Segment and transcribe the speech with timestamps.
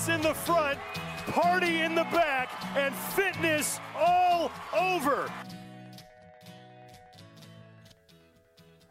[0.00, 0.78] Business in the front,
[1.26, 5.18] party in the back, and fitness all over.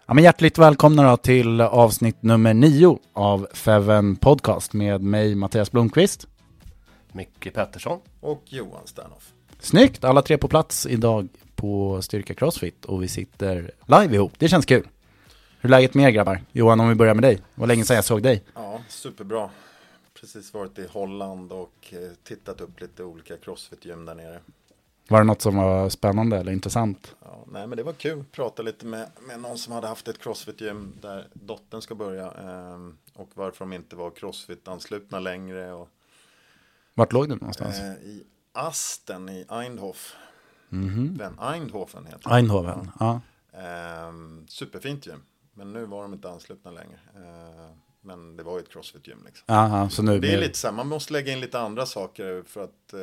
[0.05, 5.71] Ja, men hjärtligt välkomna då till avsnitt nummer nio av Feven Podcast med mig Mattias
[5.71, 6.27] Blomqvist.
[7.11, 7.99] Micke Pettersson.
[8.19, 9.33] Och Johan Sternoff.
[9.59, 10.03] Snyggt!
[10.03, 14.33] Alla tre på plats idag på Styrka Crossfit och vi sitter live ihop.
[14.37, 14.87] Det känns kul.
[15.59, 16.42] Hur är läget med er grabbar?
[16.52, 17.36] Johan, om vi börjar med dig.
[17.36, 18.43] Det var länge sedan jag såg dig.
[18.55, 19.49] Ja, superbra.
[20.19, 24.39] Precis varit i Holland och eh, tittat upp lite olika crossfit-gym där nere.
[25.07, 27.15] Var det något som var spännande eller intressant?
[27.21, 28.23] Ja, nej, men det var kul.
[28.31, 32.25] Prata lite med, med någon som hade haft ett crossfit-gym där dottern ska börja.
[32.25, 32.77] Eh,
[33.13, 35.73] och varför de inte var crossfit-anslutna längre.
[35.73, 35.89] Och,
[36.93, 37.80] Vart låg du någonstans?
[37.80, 40.15] eh, I Asten i Eindhof.
[40.69, 41.17] Mhm.
[41.17, 42.36] Den Eindhoven heter det.
[42.36, 43.21] Eindhoven, ja.
[43.53, 45.23] Ehm, superfint gym.
[45.53, 46.99] Men nu var de inte anslutna längre.
[47.15, 49.43] Ehm, men det var ju ett crossfit-gym liksom.
[49.55, 51.86] Aha, så nu Det är blir- lite så här, man måste lägga in lite andra
[51.86, 52.93] saker för att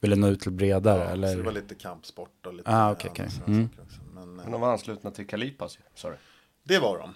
[0.00, 1.28] Vill du nå ut till bredare ja, eller?
[1.28, 3.10] Så det var lite kampsport och lite Ah, okej.
[3.30, 3.68] sådana Mm.
[4.14, 6.16] Men, Men eh, de var anslutna till Kalipas ju, sa du.
[6.62, 7.14] det var de.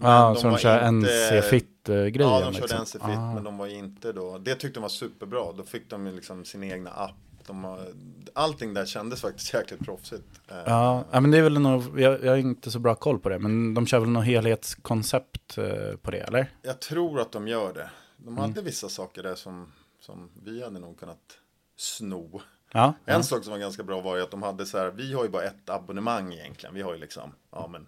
[0.00, 2.78] Ja, så de var kör inte- NC-fit-grejen, Ja, de körde liksom.
[2.78, 3.34] NC-fit, Ah.
[3.34, 4.38] men de var inte då.
[4.38, 5.52] Det tyckte de var superbra.
[5.52, 7.14] Då fick de ju liksom sin egna app.
[7.46, 7.86] De har,
[8.32, 10.24] allting där kändes faktiskt jäkligt proffsigt.
[10.48, 13.28] Eh, Ja, men det är väl nog, jag, jag har inte så bra koll på
[13.28, 16.50] det, men de kör väl något helhetskoncept eh, på det, eller?
[16.62, 17.90] Jag tror att de gör det.
[18.16, 18.40] De Mm.
[18.40, 21.38] hade vissa saker där som, som vi hade nog kunnat
[21.76, 22.40] sno.
[22.72, 23.22] Ja, En ja.
[23.22, 25.30] sak som var ganska bra var ju att de hade så här, vi har ju
[25.30, 26.74] bara ett abonnemang egentligen.
[26.74, 27.86] Vi har ju liksom, ja men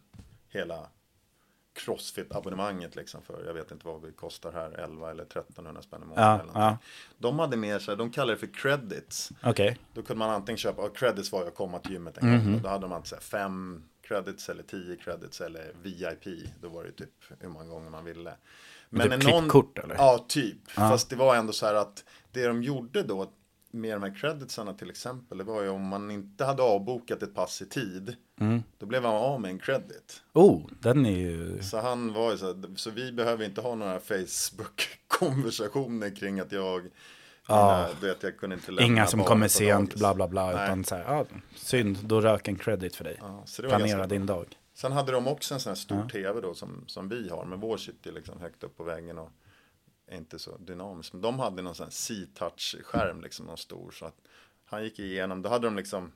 [0.48, 0.86] hela
[1.76, 6.06] Crossfit-abonnemanget liksom för, jag vet inte vad vi kostar här, 11 eller 1300 spänn i
[6.06, 6.46] månaden.
[6.54, 6.78] Ja, ja.
[7.18, 9.30] De hade mer så här, de kallar det för credits.
[9.42, 9.78] Okej.
[9.94, 12.44] Då kunde man antingen köpa, och credits var att komma till gymmet en Mhm.
[12.44, 12.54] gång.
[12.54, 16.48] Och då hade man så här, fem credits eller tio credits eller VIP.
[16.60, 17.10] Då var det typ
[17.40, 18.30] hur många gånger man ville.
[18.30, 18.38] typ
[18.90, 19.94] när klippkort, eller?
[19.94, 20.56] Ja, typ.
[20.66, 20.72] Ja.
[20.88, 23.32] Fast det var ändå så här att det de gjorde då
[23.76, 25.38] med de här creditsarna till exempel.
[25.38, 28.16] Det var ju om man inte hade avbokat ett pass i tid.
[28.40, 28.62] Mm.
[28.78, 30.22] Då blev han av med en credit.
[30.32, 31.62] Oh, den är ju...
[31.62, 36.52] Så han var ju så här, så vi behöver inte ha några Facebook-konversationer kring att
[36.52, 36.88] jag,
[37.48, 37.76] Ja.
[37.76, 40.64] mina, du vet, jag kunde inte lämna Inga som kommer sent, bla bla bla, Nej.
[40.64, 41.24] utan så här, ja,
[41.54, 43.18] synd, då rök en credit för dig.
[43.20, 44.46] Var Planera din dag.
[44.74, 46.08] Sen hade de också en sån här stor Ja.
[46.08, 47.44] tv då som, som vi har.
[47.44, 49.30] Men vår sitter liksom högt upp på väggen och
[50.12, 51.12] inte så dynamisk.
[51.12, 53.90] Men de hade någon sån C-touch-skärm liksom, någon stor.
[53.90, 54.16] Så att
[54.64, 56.12] han gick igenom, då hade de liksom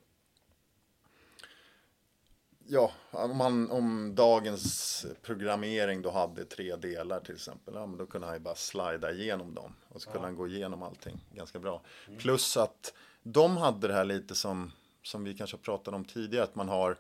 [2.73, 7.75] Ja, om, man, om dagens programmering då hade tre delar till exempel.
[7.75, 9.75] Ja, men då kunde han ju bara slida igenom dem.
[9.89, 11.83] Och så kunde han gå igenom allting ganska bra.
[12.19, 14.73] Plus att de hade det här lite som,
[15.03, 16.45] som vi kanske pratade om tidigare.
[16.45, 16.99] Att man har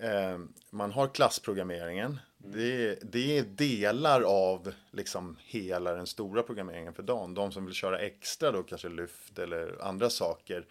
[0.00, 0.38] eh,
[0.70, 2.18] man har klassprogrammeringen.
[2.38, 7.34] Det, det är delar av liksom hela den stora programmeringen för dagen.
[7.34, 10.66] De som vill köra extra då, kanske lyft eller andra saker,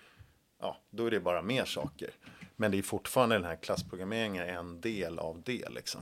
[0.60, 2.10] ja, då är det bara mer saker.
[2.56, 6.02] Men det är fortfarande den här klassprogrammeringen en del av det liksom.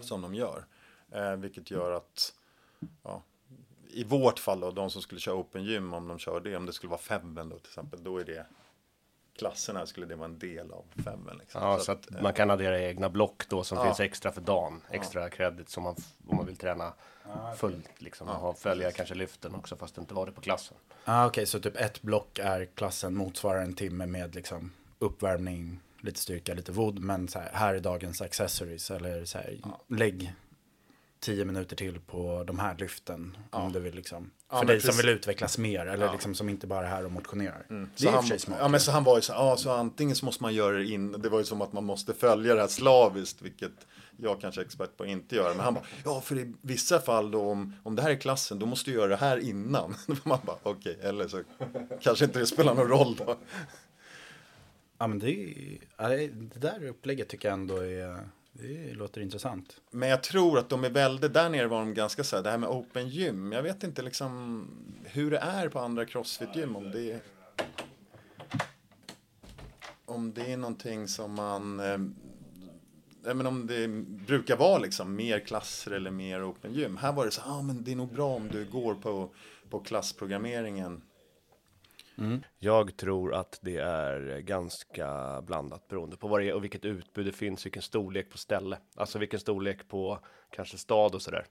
[0.00, 0.64] Som de gör.
[1.12, 2.34] Eh, vilket gör att,
[3.02, 3.22] ja,
[3.90, 6.66] i vårt fall då, de som skulle köra Open Gym, om de kör det, om
[6.66, 8.46] det skulle vara femmen då till exempel, då är det
[9.38, 11.36] klasserna skulle det vara en del av femmen.
[11.38, 11.62] Liksom.
[11.62, 13.84] Ja, så att eh, man kan addera egna block då som Ja.
[13.84, 14.80] finns extra för dagen.
[14.90, 15.96] Extra credit som man,
[16.28, 16.92] om man vill träna
[17.56, 18.28] fullt liksom.
[18.28, 20.76] Och ha, följa kanske lyften också fast det inte var det på klassen.
[21.04, 26.20] Ah, Okej, så typ ett block är klassen motsvarar en timme med liksom uppvärmning, lite
[26.20, 26.98] styrka, lite vod.
[26.98, 28.90] Men så här, här är dagens accessories.
[28.90, 29.58] Eller så här,
[29.88, 30.32] lägg
[31.22, 33.36] tio minuter till på de här lyften.
[33.50, 34.30] Om du vill liksom.
[34.50, 35.04] Ja, för dig som precis.
[35.04, 35.86] vill utvecklas mer.
[35.86, 37.66] Eller liksom som inte bara är här och motionerar.
[37.68, 39.70] Det Så är han, för sig ja, men så han var ju så, ja, så
[39.70, 42.54] antingen så måste man göra det in, det var ju som att man måste följa
[42.54, 43.72] det här slaviskt, vilket
[44.16, 45.54] jag kanske är expert på att inte göra.
[45.54, 48.58] Men han bara, ja för i vissa fall då om, om det här är klassen,
[48.58, 49.94] då måste du göra det här innan.
[50.24, 51.42] Man bara, okej, eller så
[52.00, 53.36] kanske inte det spelar någon roll då.
[54.98, 59.80] Ja men det, är, ja, det där upplägget tycker jag ändå är, det låter intressant.
[59.90, 62.50] Men jag tror att de är väldigt, där nere var de ganska så här, det
[62.50, 64.66] här med open gym, jag vet inte liksom
[65.04, 67.20] hur det är på andra crossfit-gym, om det är
[70.04, 71.98] om det är någonting som man eh,
[73.24, 73.88] men om det
[74.26, 76.96] brukar vara liksom mer klasser eller mer open gym.
[76.96, 79.30] Här var det så ja ah, men det är nog bra om du går på,
[79.70, 81.02] på klassprogrammeringen.
[82.18, 82.42] Mm.
[82.58, 87.26] Jag tror att det är ganska blandat beroende på vad det är och vilket utbud
[87.26, 88.78] det finns, vilken storlek på ställe.
[88.94, 90.18] Alltså vilken storlek på
[90.50, 91.46] kanske stad och sådär.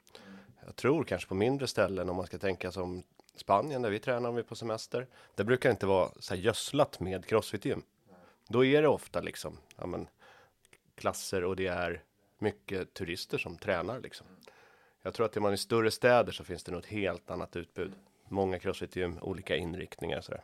[0.66, 3.04] Jag tror kanske på mindre ställen om man ska tänka som
[3.36, 5.08] Spanien där vi tränar om vi är på semester.
[5.36, 7.84] Det brukar inte vara så här gödslat med crossfit-gym.
[8.48, 10.08] Då är det ofta liksom ja, men,
[10.96, 12.04] klasser och det är
[12.38, 14.28] mycket turister som tränar liksom.
[15.02, 17.56] Jag tror att är man i större städer så finns det nog ett helt annat
[17.56, 17.94] utbud.
[18.32, 20.44] Många crossfit-gym, olika inriktningar och sådär.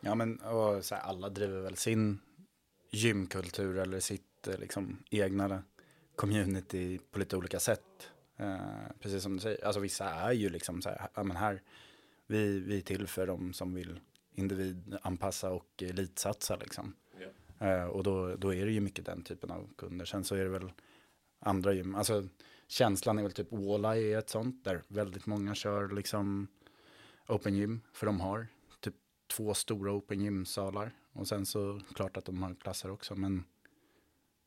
[0.00, 2.18] Ja men och så här, alla driver väl sin
[2.90, 5.62] gymkultur eller sitt eh, liksom, egna
[6.16, 8.10] community på lite olika sätt.
[8.36, 8.56] Eh,
[9.00, 11.62] precis som du säger, alltså vissa är ju liksom så här, ja men här,
[12.26, 14.00] vi, vi är till för de som vill
[14.34, 16.94] individanpassa och elitsatsa liksom.
[17.58, 20.04] Eh, och då, då är det ju mycket den typen av kunder.
[20.04, 20.72] Sen så är det väl
[21.38, 22.28] andra gym, alltså
[22.68, 26.48] känslan är väl typ Walleye är ett sånt där väldigt många kör liksom
[27.26, 28.46] open gym, för de har
[28.80, 28.94] typ
[29.26, 30.92] två stora open gym-salar.
[31.12, 33.44] Och sen så klart att de har klasser också, men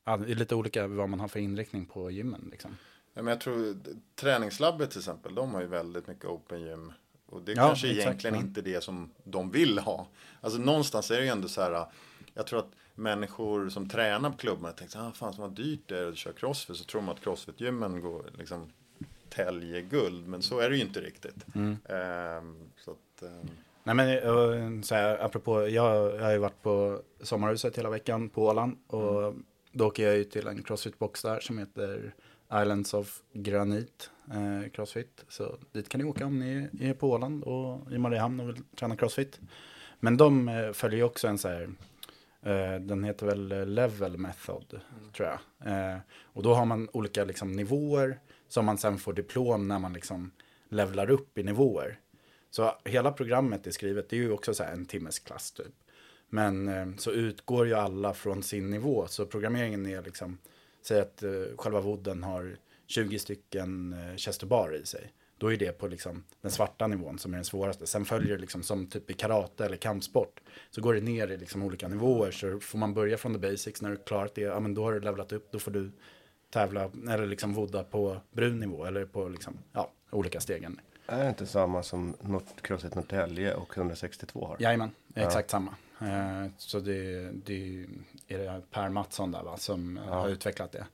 [0.06, 2.78] ja, det är lite olika vad man har för inriktning på gymmen liksom.
[3.14, 3.76] Ja, men jag tror
[4.16, 6.94] träningslabbet till exempel, de har ju väldigt mycket open gym.
[7.26, 8.42] Och det är Ja, kanske exakt, egentligen ja.
[8.42, 10.08] inte det som de vill ha.
[10.42, 11.86] Alltså någonstans är det ju ändå så här.
[12.34, 16.08] Jag tror att människor som tränar på klubbarna tänker ah, fan vad dyrt det är
[16.08, 16.78] att köra crossfit.
[16.78, 18.72] Så tror man att crossfit-gymmen går liksom
[19.30, 20.28] täljer guld.
[20.28, 21.56] Men så är det ju inte riktigt.
[21.56, 21.78] Mm.
[21.90, 23.50] Ehm, så att, ehm,
[23.84, 28.30] Nej men eh, så här, apropå, jag, jag har ju varit på sommarhuset hela veckan
[28.30, 28.78] på Åland.
[28.88, 29.36] Och
[29.72, 32.14] då åker jag ju till en crossfit-box där som heter
[32.54, 35.26] Islands of Granit eh, Crossfit.
[35.28, 38.64] Så dit kan ni åka om ni är på Åland och i Mariehamn och vill
[38.76, 39.40] träna crossfit.
[40.00, 41.70] Men de eh, följer ju också en så här,
[42.80, 44.80] den heter väl eh, level method
[45.14, 45.40] tror jag.
[45.72, 49.94] Eh, och då har man olika liksom, nivåer som man sen får diplom när man
[49.94, 50.32] liksom
[50.70, 52.00] levlar upp i nivåer.
[52.50, 55.74] Så hela programmet är skrivet, det är ju också så här en timmes klass typ.
[56.30, 59.08] Men eh, så utgår ju alla från sin nivå.
[59.08, 60.38] Så programmeringen är liksom,
[60.82, 65.12] säg att eh, själva wooden har 20 stycken eh, chester bar i sig.
[65.42, 67.88] Då är det på liksom den svarta nivån som är den svåraste.
[67.88, 70.40] Sen följer det liksom som typ i karate eller kampsport.
[70.70, 72.32] Så går det ner i liksom olika nivåer.
[72.32, 73.82] Så får man börja från the basics.
[73.82, 75.52] När du klarat det, ja men då har du levlat upp.
[75.52, 75.92] Då får du
[76.50, 78.86] tävla eller liksom vodda på brun nivå.
[78.86, 80.80] Eller på liksom, ja, olika stegen.
[81.06, 82.16] Är det inte samma som
[82.62, 84.58] Crossfit Norrtälje och 162 har?
[84.60, 85.76] Jajamän, exakt samma.
[86.02, 87.86] Eh, så det, det
[88.28, 90.86] är det Per Mattsson där va, som eh, har utvecklat det.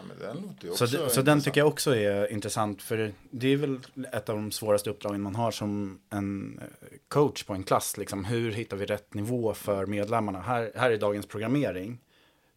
[0.00, 2.82] Ja, men den låter ju Så, det, så den tycker jag också är intressant.
[2.82, 3.78] För det är väl
[4.12, 7.96] ett av de svåraste uppdragen man har som en eh, coach på en klass.
[7.96, 10.40] Liksom, hur hittar vi rätt nivå för medlemmarna?
[10.40, 11.98] Här, här är dagens programmering.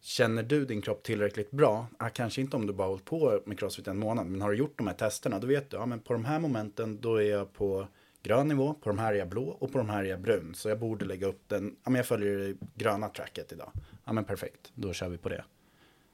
[0.00, 1.86] Känner du din kropp tillräckligt bra?
[1.98, 4.26] Ah, kanske inte om du bara hållit på med crossfit en månad.
[4.26, 5.76] Men har du gjort de här testerna, då vet du.
[5.76, 7.86] Ja, men på de här momenten, då är jag på
[8.22, 8.74] grön nivå.
[8.74, 10.54] På de här är jag blå och på de här är jag brun.
[10.54, 11.76] Så jag borde lägga upp den.
[11.84, 13.70] Ja, men jag följer det gröna tracket idag.
[14.04, 14.72] Ja, men perfekt.
[14.74, 15.44] Då kör vi på det.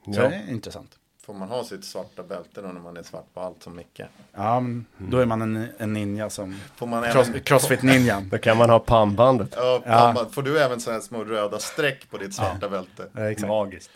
[0.05, 0.29] Så Ja.
[0.29, 0.99] det är intressant.
[1.29, 4.01] Får man ha sitt svarta bälte då när man är svart på allt som Micke?
[4.33, 8.29] Ja, men då är man en, en ninja som Får man cross, även, crossfit-ninjan.
[8.31, 9.53] Då kan man ha pannbandet.
[9.57, 10.13] ja, Ja.
[10.13, 13.09] man- Får du även sådana små röda streck på ditt svarta bälte?
[13.13, 13.49] Ja, exakt.
[13.49, 13.91] Magiskt.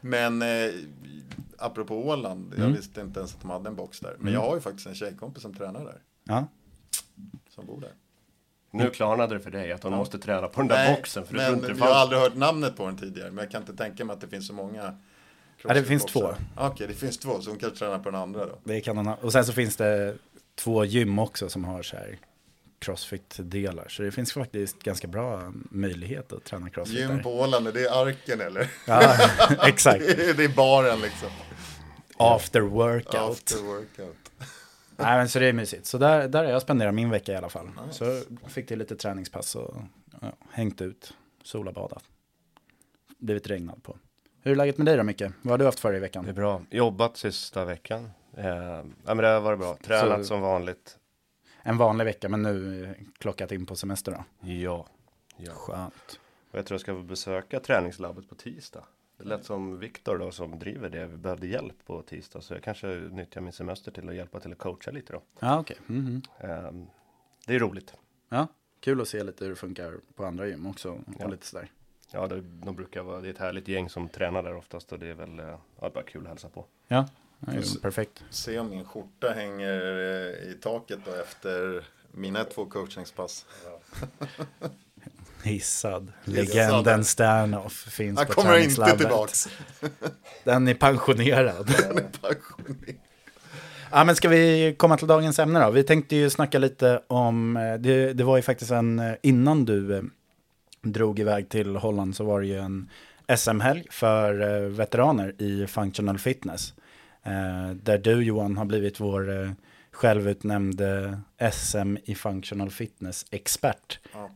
[0.00, 0.48] Men eh,
[1.58, 2.68] apropå Åland, Mm.
[2.68, 4.16] jag visste inte ens att de hade en box där.
[4.18, 5.98] Men jag har ju faktiskt en tjejkompis som tränar där.
[6.24, 6.44] Ja.
[7.54, 7.90] Som bor där.
[8.70, 11.26] Nu klarnade det för dig att hon måste träna på den där boxen.
[11.26, 13.30] För men jag har aldrig hört namnet på den tidigare.
[13.30, 14.94] Men jag kan inte tänka mig att det finns så många.
[15.62, 16.34] Ja, det finns två.
[16.56, 17.40] Okej, det finns två.
[17.40, 18.58] Så hon kanske tränar på den andra då.
[18.64, 19.14] Det kan hon ha.
[19.14, 20.16] Och sen så finns det
[20.54, 22.18] två gym också som har så här
[22.78, 23.88] crossfit-delar.
[23.88, 27.22] Så det finns faktiskt ganska bra möjlighet att träna crossfit Gym där.
[27.22, 28.70] på Åland, är det arken eller?
[28.86, 29.16] Ja,
[29.68, 30.06] exakt.
[30.36, 31.28] det är baren liksom.
[32.16, 33.14] After workout.
[33.14, 34.16] After workout.
[34.96, 35.86] Nej, men så det är mysigt.
[35.86, 37.70] Så där, där har jag spenderat min vecka i alla fall.
[37.90, 39.76] Så fick till lite träningspass och
[40.20, 42.04] ja, hängt ut, solabadat.
[43.18, 43.96] Blivit regnad på.
[44.48, 45.22] Hur är läget med dig då Micke?
[45.42, 46.34] Vad har du haft för dig i Det är veckan?
[46.34, 46.62] bra.
[46.70, 48.10] Jobbat sista veckan.
[48.36, 49.76] Eh, ja, men det har varit bra.
[49.82, 50.98] Tränat Så- som vanligt.
[51.62, 54.48] En vanlig vecka, men nu klockat in på semester då.
[54.48, 54.86] Ja.
[55.36, 55.52] ja.
[55.52, 56.20] Skönt.
[56.50, 58.84] Och jag tror jag ska besöka träningslabbet på tisdag.
[59.18, 61.06] Det lät som Viktor då som driver det.
[61.06, 62.40] Vi behövde hjälp på tisdag.
[62.40, 65.22] Så jag kanske nyttjar min semester till att hjälpa till att coacha lite då.
[65.40, 65.76] Ja, okej.
[65.86, 66.22] Mhm.
[66.40, 66.70] Eh,
[67.46, 67.94] det är roligt.
[68.28, 68.46] Ja,
[68.80, 70.90] kul att se lite hur det funkar på andra gym också.
[70.90, 71.28] Och Ja.
[71.28, 71.68] lite sådär.
[72.12, 74.98] Ja, det, de brukar vara, det är ett härligt gäng som tränar där oftast och
[74.98, 76.64] det är väl eh, ja, bara kul att hälsa på.
[76.88, 78.24] Ja, det är ju perfekt.
[78.30, 83.46] Se om min skjorta hänger eh, i taket då efter mina två coachningspass.
[85.42, 86.12] Hissad.
[86.24, 86.46] Hissad.
[86.46, 89.48] Legenden Sternoff finns Han på kommer inte tillbaks.
[90.44, 91.70] Den är pensionerad.
[91.86, 92.96] Han är pensionerad.
[93.90, 95.70] Ja, men ska vi komma till dagens ämne då?
[95.70, 100.10] Vi tänkte ju snacka lite om, eh, det, det var ju faktiskt en, innan du
[100.82, 102.88] drog iväg till Holland så var det ju en
[103.36, 106.74] SM-helg för eh, veteraner i functional fitness.
[107.22, 109.50] Eh, där du Johan har blivit vår eh,
[109.92, 111.18] självutnämnde
[111.52, 113.98] SM i functional fitness-expert.
[114.12, 114.30] Ja,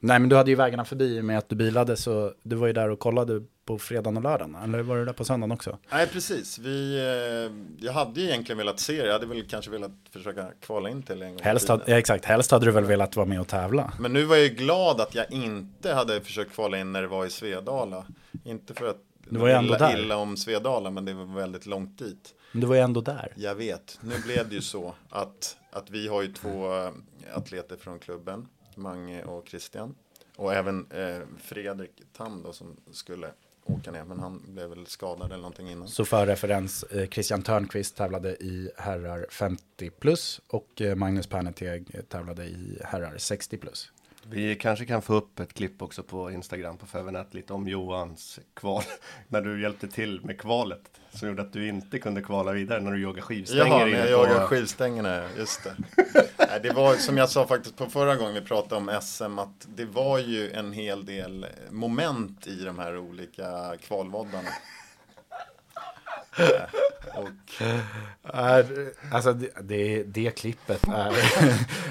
[0.00, 2.72] nej men du hade ju vägarna förbi med att du bilade så du var ju
[2.72, 4.54] där och kollade på fredagen och lördagen.
[4.54, 5.78] Eller var du där på söndagen också?
[5.92, 6.58] Nej, precis.
[6.58, 9.06] Vi, eh, jag hade ju egentligen velat se det.
[9.06, 11.42] Jag hade väl kanske velat försöka kvala in till en gång.
[11.42, 13.92] Helst, hade, ja, exakt, helst hade du väl velat vara med och tävla.
[14.00, 17.08] Men nu var jag ju glad att jag inte hade försökt kvala in när det
[17.08, 18.04] var i Svedala.
[18.44, 18.96] Inte för att
[19.28, 19.98] Du var ju ändå illa, där.
[19.98, 22.34] illa om Svedala, men det var väldigt långt dit.
[22.52, 23.32] Men du var ju ändå där.
[23.36, 23.98] Jag vet.
[24.02, 26.90] Nu blev det ju så att, att vi har ju två eh,
[27.34, 29.94] atleter från klubben, Mange och Christian.
[30.36, 33.30] Och även eh, Fredrik Tam då som skulle
[33.68, 35.88] åka ner, men han blev väl skadad eller någonting innan.
[35.88, 42.08] Så för referens, eh, Christian Törnqvist tävlade i herrar 50 plus och eh, Magnus Perneteg
[42.08, 43.92] tävlade i herrar 60 plus.
[44.30, 48.38] Vi kanske kan få upp ett klipp också på Instagram på Fävernät lite om Johans
[48.54, 48.82] kval.
[49.28, 50.80] När du hjälpte till med kvalet.
[51.10, 53.64] Som gjorde att du inte kunde kvala vidare när du jagade skivstänger.
[53.66, 55.76] Jaha, när jag på- jagar skivstängerna, just det.
[56.48, 59.66] Nej, det var som jag sa faktiskt på förra gången vi pratade om SM, att
[59.76, 64.48] det var ju en hel del moment i de här olika kvalvoddarna.
[66.38, 66.60] Eh,
[67.14, 67.62] Och
[69.12, 71.12] Alltså det, det, det klippet är...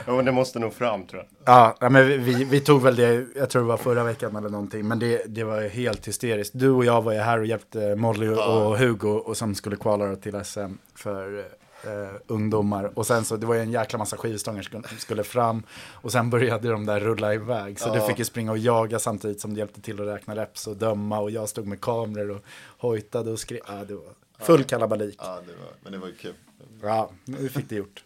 [0.06, 1.56] Ja, men det måste nog fram tror jag.
[1.56, 4.50] ja, ja, men vi, vi tog väl det, jag tror det var förra veckan eller
[4.50, 6.52] någonting, men det, det var helt hysteriskt.
[6.56, 10.16] Du och jag var ju här och hjälpte Molly och Hugo och som skulle kvala
[10.16, 11.46] till SM för
[11.84, 12.92] eh, ungdomar.
[13.00, 16.30] Och sen så, det var ju en jäkla massa skivstångar som skulle fram och sen
[16.30, 17.80] började de där rulla iväg.
[17.80, 20.68] Så du fick ju springa och jaga samtidigt som du hjälpte till att räkna reps
[20.68, 22.44] och döma och jag stod med kameror och
[22.78, 23.60] hojtade och skrev.
[23.68, 24.04] Ja, det var
[24.40, 25.16] full kalabalik.
[25.20, 26.34] ja, det var, men det var ju kul.
[26.82, 28.04] Ja, vi fick det gjort.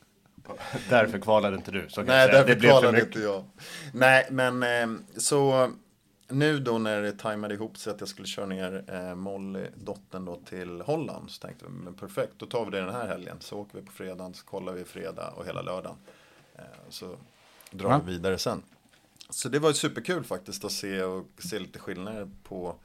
[0.90, 1.86] Därför kvalade inte du.
[1.90, 3.08] Så kan Nej, därför det blev kvalade mycket.
[3.08, 3.44] inte jag.
[3.94, 5.72] Nej, men eh, så
[6.32, 10.26] nu då när det tajmade ihop sig att jag skulle köra ner eh, Molly, dottern
[10.26, 13.38] då till Holland så tänkte vi, men perfekt, då tar vi det den här helgen.
[13.40, 15.98] Så åker vi på fredagen, så kollar vi fredag och hela lördagen.
[16.56, 17.16] Eh, så
[17.72, 18.02] drar Ja.
[18.06, 18.64] vi vidare sen.
[19.30, 22.76] Så det var ju superkul faktiskt att se och se lite skillnader på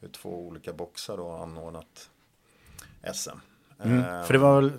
[0.00, 2.10] hur två olika boxar då har anordnat
[3.14, 3.30] SM.
[3.82, 4.72] Mm, Eh, för det var väl,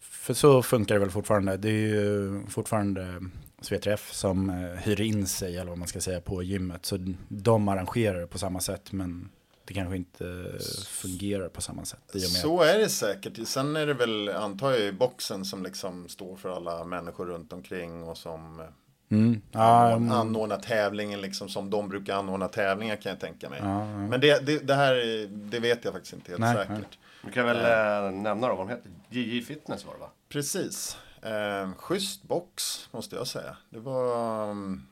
[0.00, 1.56] för så funkar det väl fortfarande.
[1.56, 3.20] Det är ju fortfarande
[3.60, 6.86] SVTF som eh, hyr in sig, eller vad man ska säga, på gymmet.
[6.86, 6.98] Så
[7.28, 9.28] de arrangerar det på samma sätt, men
[9.64, 10.52] det kanske inte
[10.88, 12.00] fungerar på samma sätt.
[12.14, 12.30] I och med.
[12.30, 13.48] Så är det säkert.
[13.48, 18.02] Sen är det väl, antar jag, boxen som liksom står för alla människor runt omkring
[18.02, 18.66] och som eh,
[19.08, 23.62] Mm, ja, mm, anordnar tävlingen liksom som de brukar anordna tävlingar kan jag tänka mig.
[24.08, 26.70] Men det, det, det här, är- det vet jag faktiskt inte helt Nej, säkert.
[26.70, 26.84] nej.
[27.22, 28.90] Du kan väl äh, nämna då vad de heter.
[29.10, 30.10] JJ Fitness var det va?
[30.28, 30.96] Precis.
[31.26, 33.56] Eh, schysst box måste jag säga.
[33.70, 34.86] Det var, um,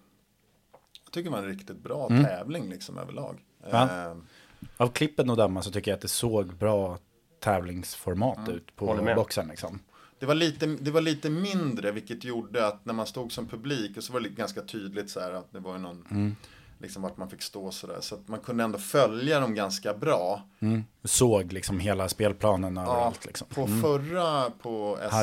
[1.05, 3.45] jag tycker det var en riktigt bra tävling liksom överlag.
[3.65, 3.89] Mm.
[3.89, 4.11] Ja.
[4.11, 4.17] Eh,
[4.77, 6.99] Av klippen att döma så tycker jag att det såg bra
[7.41, 8.51] tävlingsformat Mm.
[8.51, 9.79] ut på boxen liksom.
[10.19, 13.97] Det var, lite, det var lite mindre vilket gjorde att när man stod som publik
[13.97, 16.37] och så var det ganska tydligt så här att det var någon Mm.
[16.79, 18.01] liksom vart man fick stå så där.
[18.01, 20.43] Så att man kunde ändå följa dem ganska bra.
[21.05, 23.47] Såg liksom hela spelplanen överallt liksom.
[23.49, 25.15] På förra på SM.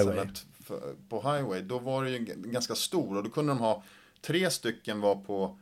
[0.80, 3.84] För- på Highway då var det ju ganska stor och då kunde de ha
[4.22, 5.58] tre stycken var på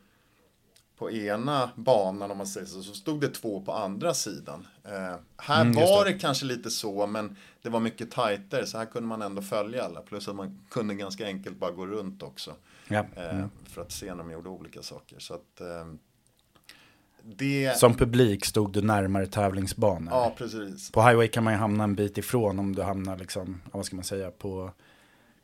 [0.98, 4.66] på ena banan om man säger så, så stod det två på andra sidan.
[4.84, 6.12] Eh, här Mm, var det.
[6.12, 6.18] det.
[6.18, 10.00] kanske lite så, men det var mycket tajtare, så här kunde man ändå följa alla.
[10.00, 12.54] Plus att man kunde ganska enkelt bara gå runt också.
[12.88, 13.04] Ja.
[13.16, 15.18] Eh, För att se när de gjorde olika saker.
[15.18, 15.86] Så att, eh,
[17.22, 17.78] det...
[17.78, 20.08] Som publik stod du närmare tävlingsbanor.
[20.12, 20.90] Ja, precis.
[20.90, 23.96] På highway kan man ju hamna en bit ifrån om du hamnar liksom, vad ska
[23.96, 24.72] man säga, på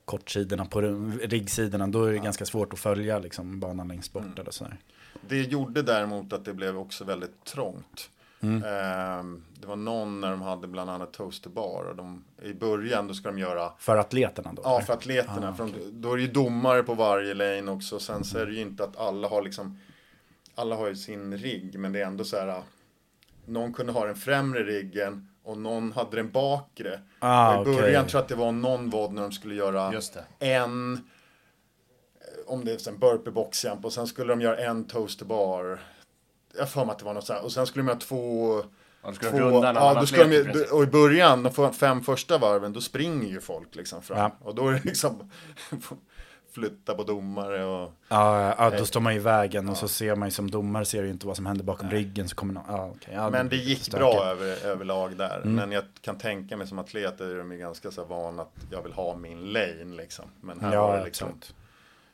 [0.07, 0.81] kortsidorna, på
[1.23, 1.87] riggsidorna.
[1.87, 4.35] Då är det ganska svårt att följa liksom, banan längst bort Mm.
[4.41, 4.77] eller sådär.
[5.29, 8.11] Det gjorde däremot att det blev också väldigt trångt.
[8.41, 8.57] Mm.
[8.63, 11.85] Eh, det var någon när de hade bland annat toasterbar.
[11.85, 14.63] Och de, I början då ska de göra För atleterna då?
[14.65, 15.49] Ja, för atleterna.
[15.49, 17.99] Ah, för de, då är det ju domare på varje lane också.
[17.99, 19.79] Sen så är det ju inte att alla har liksom
[20.55, 22.63] Alla har ju sin rigg, men det är ändå så här.
[23.45, 27.01] Någon kunde ha den främre riggen och någon hade den bakre.
[27.19, 28.11] Ah, och I början okej.
[28.11, 30.47] tror jag att det var någon VOD när de skulle göra Just det.
[30.55, 35.25] en eh, om det är en burpee boxjump och sen skulle de göra en toaster
[35.25, 35.81] bar.
[36.59, 37.45] Jag för mig att det var något så här.
[37.45, 38.63] Och sen skulle de göra två
[39.03, 41.71] Ja, då ska de Två, ja, då ska de, ju- och i början, de får
[41.73, 44.19] fem första varven, då springer ju folk liksom fram.
[44.19, 44.31] Ja.
[44.41, 45.31] Och då är det liksom
[46.61, 47.93] flytta på domare och...
[48.09, 51.03] Ja, ja, då står man i vägen och så ser man ju som domare ser
[51.03, 52.29] ju inte vad som händer bakom ryggen.
[52.29, 53.99] Så kommer någon, ja, okej, ja, Men det gick stökigt.
[53.99, 55.37] bra över, överlag där.
[55.37, 55.55] Mm.
[55.55, 58.83] Men jag kan tänka mig som atlet är de ju ganska så vana att jag
[58.83, 60.25] vill ha min lane liksom.
[60.41, 61.29] Men här Ja, var det liksom...
[61.29, 61.55] absolut.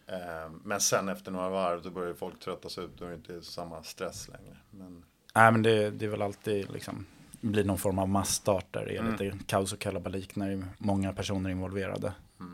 [0.07, 3.01] Eh, men sen efter några varv då börjar folk tröttas ut.
[3.01, 4.57] Är det inte samma stress längre.
[4.71, 7.07] Men, Nej, men det, det är väl alltid liksom,
[7.41, 9.13] blir någon form av massstart där det är Mm.
[9.13, 12.13] lite kaos och kalabalik när är många personer involverade.
[12.41, 12.52] Mm.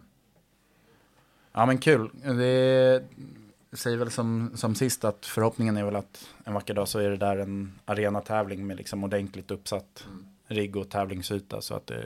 [1.58, 2.10] Ja, men kul.
[2.22, 3.02] Det
[3.72, 7.10] säger väl som, som sist att förhoppningen är väl att en vacker dag så är
[7.10, 10.26] det där en arenatävling med liksom ordentligt uppsatt Mm.
[10.46, 12.04] rigg och tävlingsyta så att det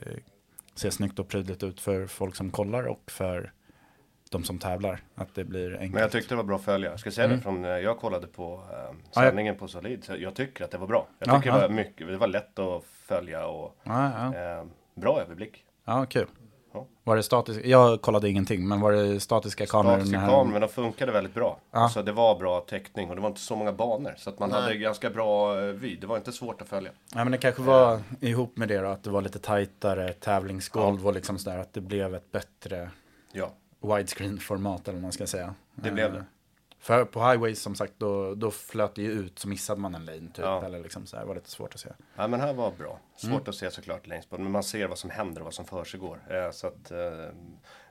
[0.74, 3.52] ser snyggt och prydligt ut för folk som kollar och för
[4.30, 5.00] de som tävlar.
[5.14, 5.92] Att det blir enkelt.
[5.92, 6.90] Men jag tyckte det var bra att följa.
[6.90, 7.36] Jag ska säga Mm.
[7.36, 10.04] det från när jag kollade på eh, Ja, jag- sändningen på Solid.
[10.04, 11.06] Så jag tycker att det var bra.
[11.18, 11.56] Jag Ja, tycker ja.
[11.60, 14.58] det, var mycket, det var lätt att följa och Ja, ja.
[14.58, 15.64] eh, bra överblick.
[15.84, 16.26] ja, kul.
[16.74, 16.86] Ja.
[17.04, 17.66] Var det statiska?
[17.68, 19.94] Jag kollade ingenting, men var det statiska kameror?
[19.96, 21.58] Statiska när- kameror, men de funkade väldigt bra.
[21.70, 21.78] Ja.
[21.78, 24.14] Alltså det var bra täckning och det var inte så många banor.
[24.16, 24.60] Så att man Nej.
[24.62, 25.96] hade ganska bra eh, vy.
[25.96, 26.90] Det var inte svårt att följa.
[27.14, 31.06] Ja, men det kanske var ihop med det då, att det var lite tajtare tävlingsgolv
[31.06, 32.90] och liksom sådär, att det blev ett bättre
[33.32, 33.50] Ja,
[33.82, 35.54] widescreen-format eller vad man ska säga.
[35.74, 36.24] Det blev Eh, det.
[36.82, 40.04] För på highways som sagt, då, då flöt det ju ut så missade man en
[40.04, 40.64] lane typ, Ja.
[40.64, 41.88] eller liksom sådär, var lite svårt att se.
[42.16, 43.00] ja men här var bra.
[43.16, 43.42] Svårt Mm.
[43.46, 44.40] att se såklart längst bort.
[44.40, 46.20] Men man ser vad som händer och vad som försiggår.
[46.30, 47.28] Eh, så att eh,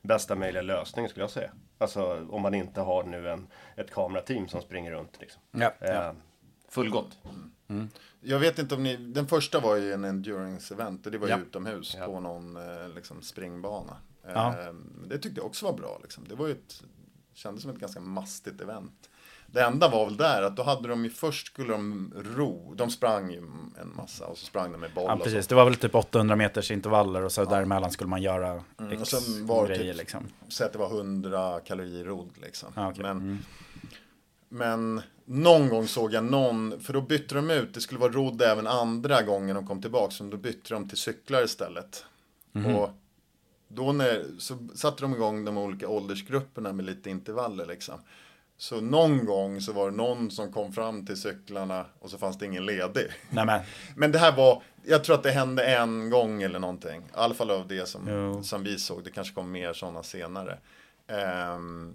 [0.01, 1.51] bästa möjliga lösning skulle jag säga.
[1.77, 5.17] Alltså om man inte har nu en, ett kamerateam som springer runt.
[5.21, 5.41] Liksom.
[5.51, 6.15] Ja, Eh, ja.
[6.69, 7.17] Fullgott.
[8.21, 8.95] jag vet inte om ni...
[8.97, 11.05] Den första var ju en endurance-event.
[11.05, 11.39] Och det var ju Ja.
[11.39, 12.05] utomhus Ja.
[12.05, 13.97] på någon eh, liksom, springbana.
[14.25, 14.55] Eh, Ja.
[15.07, 15.99] Det tyckte jag också var bra.
[16.03, 16.27] Liksom.
[16.27, 16.83] Det var ju ett...
[17.33, 19.09] Kändes som ett ganska mastigt event.
[19.47, 22.73] Det enda var väl där att då hade de ju först skulle de ro.
[22.77, 23.37] De sprang ju
[23.81, 25.47] en massa och så sprang de med boll ja, precis.
[25.47, 29.07] Det var väl typ 800 meters intervaller och så däremellan skulle man göra Mm, och
[29.07, 30.27] sen var det grejer typ- liksom.
[30.49, 32.69] Säg att det var 100 kalorier rodd liksom.
[32.75, 33.03] Ja, okej.
[33.03, 33.37] Men, Mm.
[34.49, 38.41] men någon gång såg jag någon, för då bytte de ut, det skulle vara rodd
[38.41, 42.05] även andra gången de kom tillbaka, så då bytte de till cyklar istället.
[42.51, 42.75] Mhm.
[42.75, 42.89] Och
[43.73, 47.99] då när, så satte de igång de olika åldersgrupperna med lite intervaller liksom.
[48.57, 52.37] Så någon gång så var det någon som kom fram till cyklarna och så fanns
[52.37, 53.07] det ingen ledig.
[53.29, 57.01] Nej men, det här var, jag tror att det hände en gång eller någonting.
[57.01, 58.43] I alla fall av det som, Jo.
[58.43, 59.03] som vi såg.
[59.03, 60.59] Det kanske kom mer sådana senare.
[61.07, 61.93] Ehm,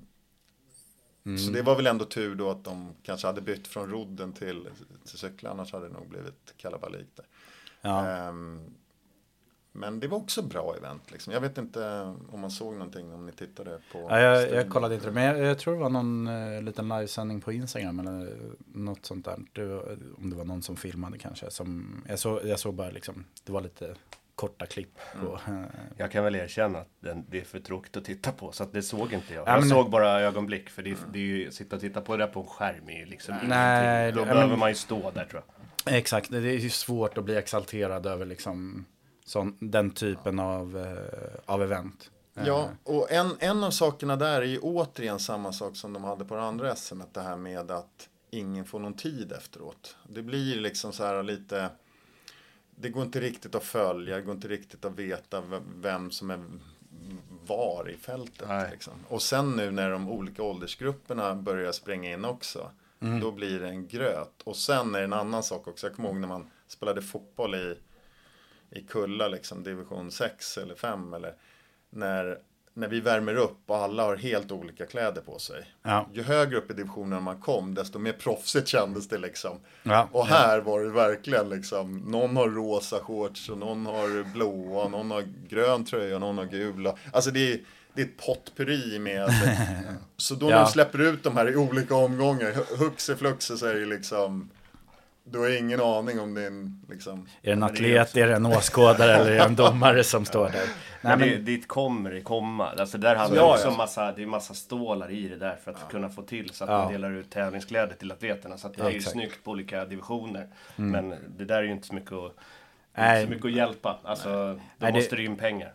[1.27, 1.39] Mm.
[1.39, 4.69] Så det var väl ändå tur då att de kanske hade bytt från rodden till,
[5.05, 5.51] till cyklar.
[5.51, 7.25] Annars hade det nog blivit kalabalik där.
[7.81, 8.07] ja.
[8.09, 8.61] Ehm,
[9.77, 11.33] men det var också bra event liksom.
[11.33, 12.01] Jag vet inte
[12.33, 14.07] om man såg någonting om ni tittade på.
[14.11, 17.41] Ja, jag, jag kollade inte men jag, jag tror det var någon eh, liten livesändning
[17.41, 18.37] på Instagram eller
[18.75, 19.37] något sånt där.
[19.53, 21.51] Det, var- om det var någon som filmade kanske.
[21.51, 23.95] Som, jag, såg, jag såg bara liksom, det var lite
[24.35, 25.39] korta klipp på.
[25.47, 25.63] Mm.
[25.63, 28.53] eh, Jag kan väl erkänna att den, det är för tråkigt att titta på.
[28.53, 29.49] Så att det såg inte jag.
[29.49, 30.71] Ja, jag men- såg bara ögonblick.
[30.71, 32.89] För det, är- det är ju, sitta och titta på det där på en skärm
[32.89, 34.19] är ju liksom Nej, ingenting.
[34.19, 35.53] Då det- ja, behöver men- man ju stå där tror jag.
[35.97, 38.85] Exakt, det är ju svårt att bli exalterad över liksom
[39.27, 42.11] sån, den typen av, eh, av event.
[42.35, 46.05] Eh, Ja, och en, en av sakerna där är ju återigen samma sak som de
[46.05, 47.03] hade på det andra SM.
[47.13, 49.97] Det här med att ingen får någon tid efteråt.
[50.09, 51.71] Det blir liksom så här lite...
[52.77, 55.43] det går inte riktigt att följa, det går inte riktigt att veta
[55.77, 56.45] vem som är
[57.47, 58.49] var i fältet.
[58.71, 58.93] Liksom.
[59.09, 62.71] Och sen nu när de olika åldersgrupperna börjar spränga in också,
[63.21, 64.43] då blir det en gröt.
[64.45, 67.55] Och sen är det en annan sak också, jag kommer ihåg när man spelade fotboll
[67.55, 67.79] i,
[68.71, 71.35] i Kulla, liksom, division 6 eller 5, eller
[71.91, 72.39] när,
[72.75, 75.65] när vi värmer upp och alla har helt olika kläder på sig.
[75.83, 76.09] Ja.
[76.13, 79.61] Ju högre upp i divisionen man kom, desto mer proffsigt kändes det liksom.
[79.83, 80.09] Ja.
[80.13, 85.11] Och här var det verkligen liksom, någon har rosa shorts och någon har blåa, någon
[85.11, 86.95] har grön tröja och någon har gula.
[87.13, 87.61] Alltså det är,
[87.95, 89.31] det är ett potpurri med.
[90.17, 90.65] Så då när Ja.
[90.65, 94.51] du släpper ut de här i olika omgångar, hu- huxe fluxe så är det liksom,
[95.31, 97.19] du har ingen aning om det är en liksom.
[97.43, 100.45] Är det en atlet, är det en åskådare eller är det en domare som står
[100.51, 100.53] där?
[101.03, 102.69] Nej, Men det, men, dit kommer det komma.
[102.79, 103.71] Alltså där handlar Ja, det också ja.
[103.71, 106.65] om massa, det är massa stålar i det där för att kunna få till så
[106.65, 106.79] att Ja.
[106.83, 108.59] man delar ut tävlingskläder till atleterna.
[108.59, 109.13] Så att det Ja, är ju exakt.
[109.13, 110.49] snyggt på olika divisioner.
[110.77, 112.33] Men det där är ju inte så mycket att,
[112.97, 113.21] Nej.
[113.23, 113.99] inte så mycket att hjälpa.
[114.05, 115.73] Alltså, då Nej, det- måste det in pengar.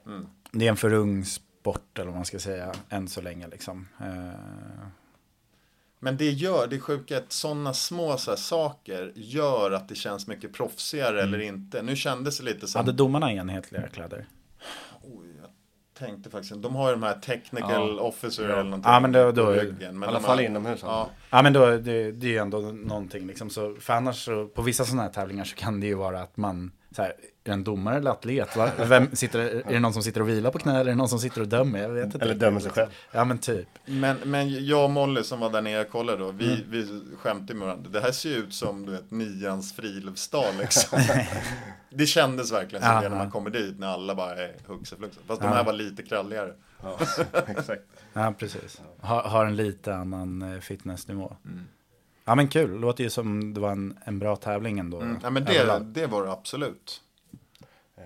[0.52, 3.88] det är en för ung sport eller vad man ska säga, än så länge liksom.
[4.02, 4.08] Eh,
[6.04, 9.96] Men det gör, det sjuka är att sådana små så här, saker gör att det
[9.96, 11.82] känns mycket proffsigare eller inte.
[11.82, 14.26] Nu kändes det lite som, hade domarna enhetliga kläder?
[15.04, 15.50] Oj, jag
[16.08, 19.52] tänkte faktiskt De har ju de här technical officer eller någonting Ja, men då- då-
[19.52, 20.00] ryggen.
[20.00, 20.80] Men I alla fall har- inomhus.
[20.84, 23.50] Ja, Ja men då, det, det är ju ändå någonting liksom.
[23.50, 26.38] Så, för annars så, på vissa sådana här tävlingar så kan det ju vara att
[26.38, 28.56] man, så här, är det en domare eller atlet?
[28.56, 28.72] Va?
[28.78, 31.10] Vem sitter, är det någon som sitter och vilar på knä eller är det någon
[31.10, 31.80] som sitter och dömer?
[31.82, 32.20] Jag vet inte.
[32.20, 32.90] Eller dömer sig själv.
[33.12, 33.68] Ja men typ.
[33.86, 36.62] men, men jag och Molly som var där nere och kollade då, vi, Mm.
[36.70, 37.90] vi skämtade med varandra.
[37.90, 41.00] Det här ser ju ut som du vet, nians friluftsdag liksom.
[41.90, 44.96] det kändes verkligen som Ja, det när man kommer dit, när alla bara är huxe
[44.96, 45.20] fluxe.
[45.28, 45.48] Fast Ja.
[45.50, 46.54] de här var lite kralligare.
[46.84, 47.00] Ja,
[47.48, 47.82] exakt.
[48.14, 48.82] Ja precis.
[49.00, 51.36] Har, har en lite annan eh, fitnessnivå.
[52.26, 55.02] Ja men kul, låter ju som det var en, en bra tävling ändå.
[55.02, 55.18] Mm.
[55.24, 57.02] Ja, men det, det var det absolut.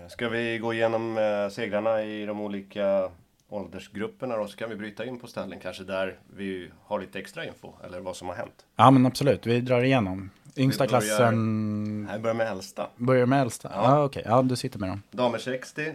[0.02, 3.10] Eh, Ska vi gå igenom eh, segrarna i de olika
[3.48, 4.46] åldersgrupperna då?
[4.48, 7.72] Så kan vi bryta in på ställen kanske där vi har lite extra info.
[7.84, 8.66] Eller vad som har hänt.
[8.76, 10.30] Ja men absolut, vi drar igenom.
[10.56, 12.86] Yngsta Vi börjar- klassen Här börjar med äldsta.
[12.96, 13.70] börjar med äldsta.
[13.74, 13.82] Ja.
[13.84, 15.02] Ja okej, ja du sitter med dem.
[15.10, 15.86] Damer 60.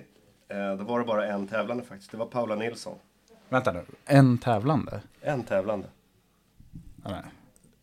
[0.47, 2.11] Eh, då var det bara en tävlande faktiskt.
[2.11, 2.97] Det var Paula Nilsson.
[3.49, 5.01] Vänta nu, en tävlande?
[5.21, 5.87] En tävlande.
[7.03, 7.23] Ja, men,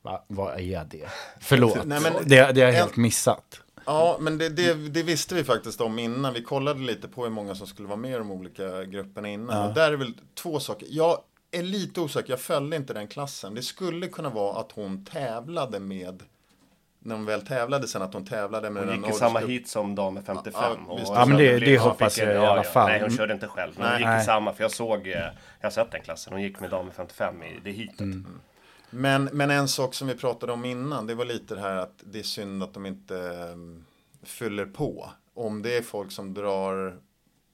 [0.03, 1.09] va, vad är det?
[1.41, 3.61] Förlåt, Nej, men- det, det har jag helt missat.
[3.89, 6.35] Ja, men det, det, det visste vi faktiskt om innan.
[6.35, 9.69] Vi kollade lite på hur många som skulle vara med i de olika grupperna innan.
[9.69, 10.87] Och där är väl två saker.
[10.91, 11.19] Jag
[11.51, 13.55] är lite osäker, jag följde inte den klassen.
[13.55, 16.23] Det skulle kunna vara att hon tävlade med,
[16.99, 19.69] när hon väl tävlade sen, att hon tävlade med Hon den gick i samma hit
[19.69, 20.53] som damer 55.
[20.63, 21.13] Ja, och visst.
[21.15, 22.89] Ja, men det- det hoppas jag i alla fall.
[22.89, 23.73] Nej, hon körde inte själv.
[23.77, 24.15] Men hon Nej.
[24.15, 24.53] gick i samma.
[24.53, 25.31] För jag såg, eh, jag
[25.63, 26.33] har sett den klassen.
[26.33, 28.01] Hon gick med damer 55 i det hitet.
[28.01, 28.27] Mm.
[28.91, 32.03] Men, men en sak som vi pratade om innan, det var lite det här att
[32.05, 33.15] det är synd att de inte
[33.53, 33.85] um,
[34.23, 35.11] fyller på.
[35.35, 36.97] Om det är folk som drar,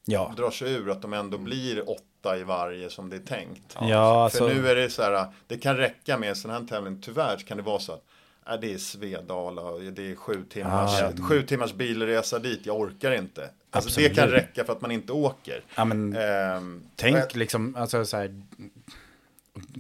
[0.07, 3.77] Ja, drar sig ur, att de ändå blir åtta i varje som det är tänkt.
[3.81, 6.64] ja alltså, För nu är det så här, det kan räcka med en sån här
[6.68, 6.99] tävling.
[7.03, 8.05] Tyvärr kan det vara så att
[8.51, 11.12] äh, det är Svedala och det är sju timmars, Ah.
[11.29, 13.42] sju timmars bilresa dit, jag orkar inte.
[13.70, 14.11] Alltså Absolut.
[14.11, 15.62] det kan räcka för att man inte åker.
[15.77, 18.42] ja, men, Ehm, tänk liksom, alltså så här,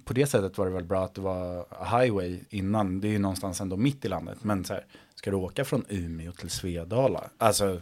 [0.04, 1.66] på det sättet var det väl bra att det var
[2.00, 5.36] highway innan, det är ju någonstans ändå mitt i landet, men så här, ska du
[5.36, 7.80] åka från Umeå till Svedala, alltså,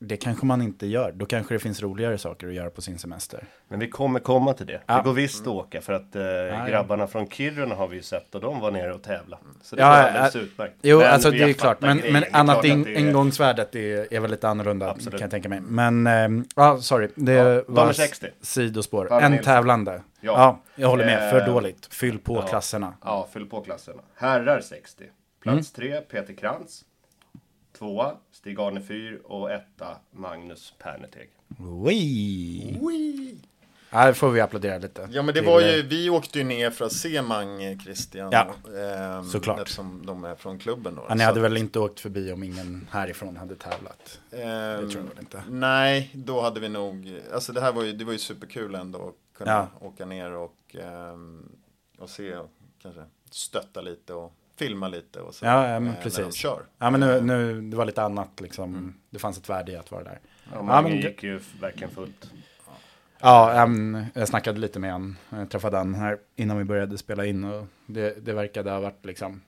[0.00, 2.98] det kanske man inte gör, då kanske det finns roligare saker att göra på sin
[2.98, 3.44] semester.
[3.68, 4.80] Men vi kommer komma till det.
[4.86, 4.96] Ja.
[4.96, 6.66] Det går visst att åka för att eh, ja.
[6.68, 9.42] grabbarna från Kiruna har vi ju sett och de var nere och tävlade.
[9.62, 10.40] Så det Ja, var alldeles ja.
[10.40, 10.74] utmärkt.
[10.82, 14.30] Jo, Men alltså det är klart, men, men annat in, är- ingångsvärdet är, är väl
[14.30, 15.12] lite annorlunda Absolut.
[15.12, 15.60] kan jag tänka mig.
[15.60, 18.26] Men, ehm, ja, sorry, det Ja, var damer 60.
[18.40, 19.06] sidospår.
[19.06, 19.44] Paula en Nilsson.
[19.54, 19.92] tävlande.
[19.92, 20.32] Ja.
[20.32, 20.60] Ja.
[20.74, 21.86] jag håller med, för Eh, dåligt.
[21.94, 22.94] Fyll på klasserna.
[23.04, 24.02] Ja, fyll på klasserna.
[24.14, 25.04] Herrar 60.
[25.42, 25.90] Plats Mm.
[25.90, 26.84] tre, Peter Krantz.
[27.78, 31.28] Tvåa, Stig-Arne Fyr och etta, Magnus Perneteg.
[33.90, 35.08] Ja, det får vi applådera lite.
[35.12, 38.28] Ja men det var eh, ju, vi åkte ju ner för att se Mange, Christian,
[38.32, 39.60] Ja, ehm, såklart.
[39.60, 41.06] eftersom de är från klubben då.
[41.08, 44.20] Ja, ni hade väl inte åkt förbi om ingen härifrån hade tävlat?
[44.30, 45.42] ehm, det tror jag väl inte.
[45.50, 49.08] Nej, då hade vi nog, alltså det här var ju, det var ju superkul ändå
[49.08, 49.86] att kunna Ja.
[49.86, 51.48] åka ner och, ehm,
[51.98, 52.50] och se och
[52.82, 55.44] kanske stötta lite och filma lite och så.
[55.46, 56.34] Ja, ja men eh, När de precis.
[56.34, 56.62] kör.
[56.78, 58.94] Ja, men nu, nu, det var lite annat liksom.
[59.10, 60.20] Det fanns ett värde i att vara där.
[60.52, 62.32] Ja, men- gick ju verkligen fullt.
[63.20, 63.68] Ja,
[64.14, 65.16] jag snackade lite med han.
[65.30, 67.44] Jag träffade han här innan vi började spela in.
[67.44, 69.40] Och det, det verkade ha varit liksom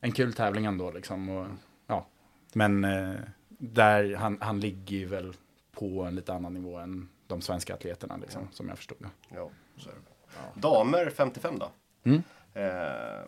[0.00, 0.90] en kul tävling ändå.
[0.90, 1.46] Liksom, och,
[1.86, 2.06] ja.
[2.52, 3.14] Men eh,
[3.48, 5.34] där han, han ligger ju väl
[5.72, 9.08] på en lite annan nivå än de svenska atleterna, liksom, som jag förstod det.
[9.34, 10.60] Ja, så är det.
[10.60, 11.70] Damer 55 då.
[12.04, 12.22] Mm.
[12.54, 13.22] Eh,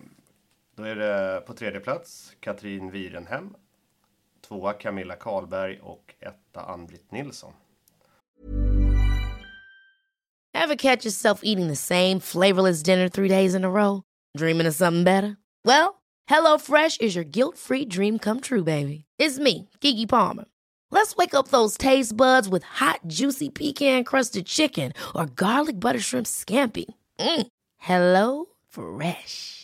[0.76, 3.54] då är det på tredje plats Katrin Wirenhem.
[4.48, 7.52] tvåa Camilla Karlberg och etta Ann-Britt Nilsson.
[10.54, 14.02] Ever catch yourself eating the same flavorless dinner three days in a row?
[14.38, 15.36] Dreaming of something better?
[15.64, 15.94] Well,
[16.26, 19.04] Hello Fresh is your guilt-free dream come true, baby.
[19.18, 20.44] It's me, Gigi Palmer.
[20.90, 26.26] Let's wake up those taste buds with hot, juicy pecan-crusted chicken or garlic butter shrimp
[26.26, 26.86] scampi.
[27.18, 27.46] Mm.
[27.78, 29.63] Hello Fresh.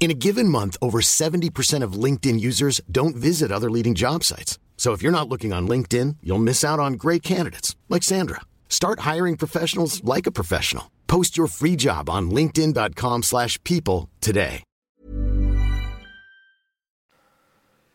[0.00, 4.58] In a given month, over 70% of LinkedIn users don't visit other leading job sites.
[4.76, 8.42] So if you're not looking on LinkedIn, you'll miss out on great candidates like Sandra.
[8.68, 10.90] Start hiring professionals like a professional.
[11.06, 14.62] Post your free job on linkedin.com/people slash people today.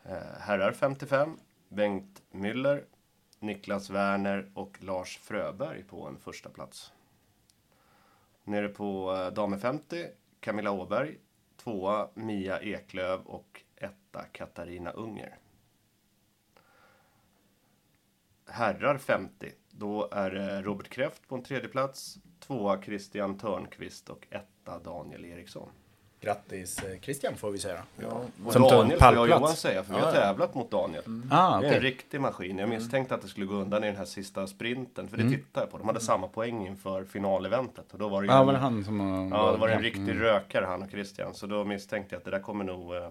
[0.10, 1.38] Eh, Herrar 55,
[1.70, 2.84] Bengt Müller,
[3.40, 6.92] Niklas Werner och Lars Fröberg på en första plats.
[8.44, 10.08] Nere på eh, damer 50,
[10.40, 11.18] Camilla Åberg,
[11.70, 15.38] tvåa Mia Eklöv och etta Katarina Unger.
[18.48, 24.28] Herrar 50, då är det Robert Kräft på en tredje plats, tvåa Christian Törnqvist och
[24.30, 25.70] etta Daniel Eriksson.
[26.22, 27.82] Grattis eh, Christian får vi säga.
[28.46, 29.30] Och Som Daniel får jag och.
[29.30, 30.22] Johan säga, för vi har Ja, ja.
[30.22, 31.04] tävlat mot Daniel.
[31.32, 32.58] Ah, Det är en riktig maskin.
[32.58, 35.08] Jag misstänkte att det skulle gå undan i den här sista sprinten.
[35.08, 35.34] För det Mm.
[35.36, 35.78] tittade jag på.
[35.78, 37.94] De hade samma poäng inför finaleventet.
[37.94, 39.00] Och då var det ju Ja, en, var det han som...
[39.02, 39.30] Mm.
[39.32, 41.34] ja, då var det en riktig rökare han och Christian.
[41.34, 43.10] Så då misstänkte jag att det där kommer nog eh, Ja,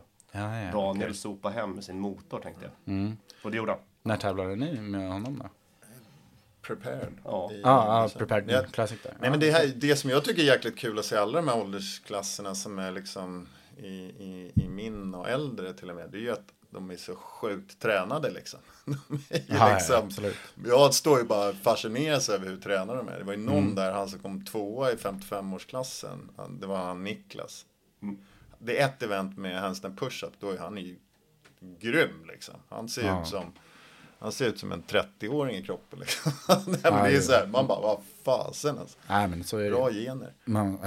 [0.61, 1.15] ja, Daniel okej.
[1.15, 2.95] sopa hem med sin motor tänkte jag.
[2.95, 3.17] Mm.
[3.45, 3.81] Och det gjorde han.
[4.03, 5.49] När tävlade ni med honom då?
[6.75, 7.13] Prepared.
[7.25, 7.53] Ja.
[7.53, 8.63] I- Ja, ja, så- Prepared Ja.
[8.73, 9.15] Classic där.
[9.21, 11.49] Nej men det, här, det som jag tycker är jäkligt kul att se alla de
[11.49, 16.11] här åldersklasserna som är liksom i, i, i min och äldre till och med.
[16.11, 18.61] Det är ju att de är så sjukt tränade liksom.
[18.85, 18.95] De
[19.31, 20.37] är ju Ja, ja, liksom absolut.
[20.67, 23.19] jag står ju bara fascineras över hur tränade de är.
[23.19, 23.75] Det var ju någon Mm.
[23.75, 26.19] där, han som kom tvåa i 55-årsklassen.
[26.37, 27.67] Han- Det var han Niklas.
[28.03, 28.19] Mm.
[28.59, 30.97] Det är ett event med handstand push-up, då är han ju
[31.61, 32.55] grym liksom.
[32.69, 33.21] Han ser Ja.
[33.23, 33.53] ut som
[34.19, 35.99] han ser ut som en 30-åring i kroppen.
[36.01, 36.33] Liksom.
[36.67, 38.99] Nej, men det är det- så här, man bara, vad fasen alltså.
[39.09, 39.71] Nej, men så är det.
[39.71, 40.33] Bra gener.
[40.45, 40.79] Man,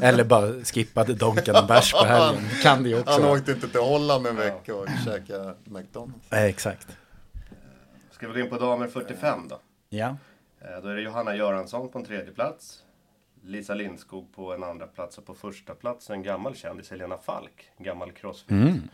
[0.00, 2.42] Eller bara skippade Donken och bärs på helgen.
[2.62, 3.12] Kan det också.
[3.12, 6.26] Han åkte inte till Holland en vecka och käkade McDonalds.
[6.30, 6.88] Nej, exakt.
[8.10, 9.58] Ska vi gå in på damer 45 då?
[9.88, 10.16] Ja.
[10.60, 12.80] Eh, Då är det Johanna Göransson på en tredje plats.
[13.42, 17.70] Lisa Lindskog på en andra plats och på första plats en gammal kändis, Helena Falk.
[17.76, 18.50] En gammal crossfit.
[18.50, 18.88] Mm.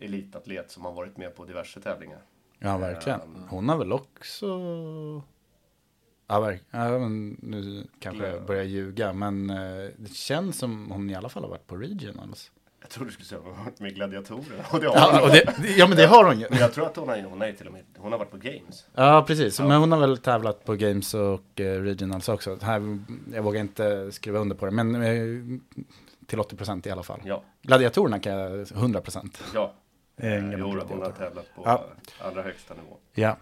[0.00, 2.18] Elitatlet som har varit med på diverse tävlingar.
[2.58, 3.20] Ja, verkligen.
[3.48, 4.46] Hon har väl också...
[6.28, 6.86] Ja, verkligen.
[6.92, 7.08] Ja,
[7.48, 9.56] nu kanske jag börjar ljuga, men eh,
[9.96, 12.50] det känns som hon i alla fall har varit på regionals.
[12.80, 14.64] Jag tror du skulle säga att hon har varit med i gladiatorerna.
[14.72, 15.30] Och det har Ja, hon.
[15.30, 16.46] det, ja men det har hon ju.
[16.50, 18.36] Men jag tror att hon har, hon är till och med, hon har varit på
[18.36, 18.86] games.
[18.94, 19.60] Ja, precis.
[19.60, 22.58] Men hon har väl tävlat på Games och eh, Regionals också.
[22.62, 22.98] Här,
[23.32, 25.58] jag vågar inte skriva under på det, men eh,
[26.26, 27.20] till 80 procent i alla fall.
[27.24, 27.42] Ja.
[27.62, 29.44] Gladiatorerna kan jag 100 procent.
[29.54, 29.72] Ja.
[30.16, 31.84] Eh, gammal jo, hon har tävlat på Ja.
[32.20, 32.96] allra högsta nivå.
[33.14, 33.36] Ja.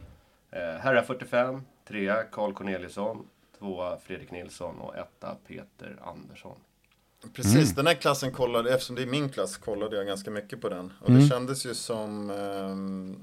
[0.51, 3.27] Eh, herrar 45, trea Carl Corneliusson,
[3.59, 6.57] tvåa Fredrik Nilsson och etta Peter Andersson.
[7.33, 7.75] Precis, Mm.
[7.75, 10.93] den här klassen kollade, eftersom det är min klass, kollade jag ganska mycket på den.
[11.01, 11.21] Och Mm.
[11.23, 13.17] det kändes ju som ehm,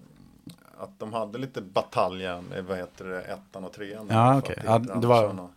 [0.77, 4.07] att de hade lite bataljen, eh, vad heter det, ettan och trean.
[4.11, 4.55] Ja, okej.
[4.67, 5.49] att Ja, det var- och-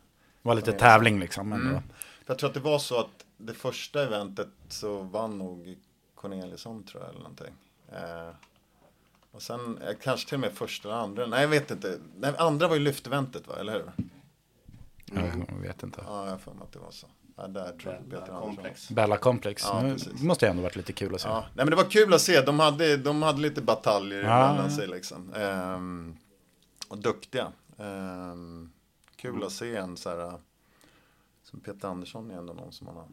[0.42, 1.48] var lite tävling liksom.
[1.48, 1.82] Men Mm.
[2.26, 5.76] Jag tror att det var så att det första eventet så vann nog
[6.14, 7.54] Corneliusson tror jag eller någonting.
[7.92, 8.30] Eh,
[9.30, 11.26] och sen eh, kanske till och med första eller andra.
[11.26, 11.98] Nej jag vet inte.
[12.16, 13.92] Nej, andra var ju lyfteventet va, eller hur?
[15.48, 16.00] Jag vet inte.
[16.06, 17.06] Ja, jag mig att det var så.
[17.36, 18.40] Ja, där tror jag Bella Peter.
[18.40, 18.90] Complex.
[18.90, 19.62] Bella Complex.
[19.66, 20.22] Ja, nu precis.
[20.22, 21.28] måste ju ändå varit lite kul att se.
[21.28, 22.40] Ja, nej men det var kul att se.
[22.40, 24.52] De hade, de hade lite bataljer Ja.
[24.52, 25.32] mellan sig liksom.
[25.34, 26.16] Ehm,
[26.88, 27.52] och duktiga.
[27.78, 28.72] Ehm,
[29.16, 30.38] kul att se en så här.
[31.42, 33.08] Som Peter Andersson är ändå någon som man har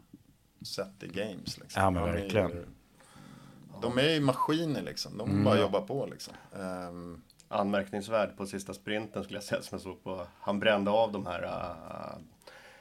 [0.64, 1.58] sett i games.
[1.58, 1.82] Liksom.
[1.82, 2.74] Ja, men Han är verkligen.
[3.82, 5.18] De är ju maskiner liksom.
[5.18, 5.44] De Mm.
[5.44, 6.34] bara jobbar på liksom.
[6.56, 10.26] Ehm, Anmärkningsvärd på sista sprinten skulle jag säga som jag såg på.
[10.40, 12.18] Han brände av de här uh,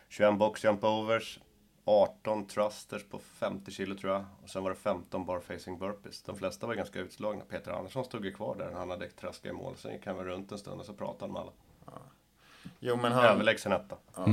[0.09, 1.39] 21 box jump overs,
[1.85, 4.25] 18 thrusters på 50 kilo tror jag.
[4.43, 6.21] Och sen var det 15 bar facing burpees.
[6.23, 7.43] De flesta var ganska utslagna.
[7.49, 8.71] Peter Andersson stod ju kvar där.
[8.71, 9.75] Han hade traskat i mål.
[9.77, 11.51] Sen gick han väl runt en stund och så pratade han med alla.
[12.79, 13.25] jo men han.
[13.25, 13.95] Överlägsen etta.
[14.15, 14.25] Ja.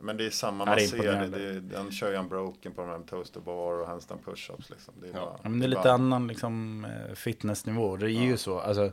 [0.00, 1.26] Men det är samma Ja, man ser.
[1.28, 4.94] Det, det, han kör ju unbroken på de här toaster bar och handstand push-ups liksom.
[5.00, 7.96] Det är, bara, Ja, men det är lite bara- annan liksom, eh, fitnessnivå.
[7.96, 8.60] Det är ju så.
[8.60, 8.92] Alltså,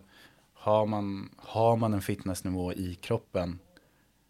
[0.53, 3.59] har man, har man en fitnessnivå i kroppen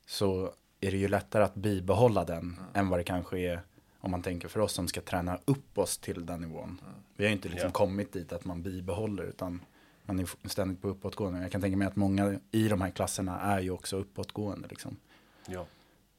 [0.06, 2.56] så är det ju lättare att bibehålla den Mm.
[2.74, 3.62] än vad det kanske är
[4.00, 6.82] om man tänker för oss som ska träna upp oss till den nivån.
[7.16, 7.72] Vi har ju inte liksom Mm.
[7.74, 7.78] Ja.
[7.86, 9.62] kommit dit att man bibehåller utan
[10.06, 11.42] man är ständigt på uppåtgående.
[11.42, 14.68] Jag kan tänka mig att många i de här klasserna är ju också uppåtgående.
[14.68, 14.98] Liksom.
[15.48, 15.66] Ja.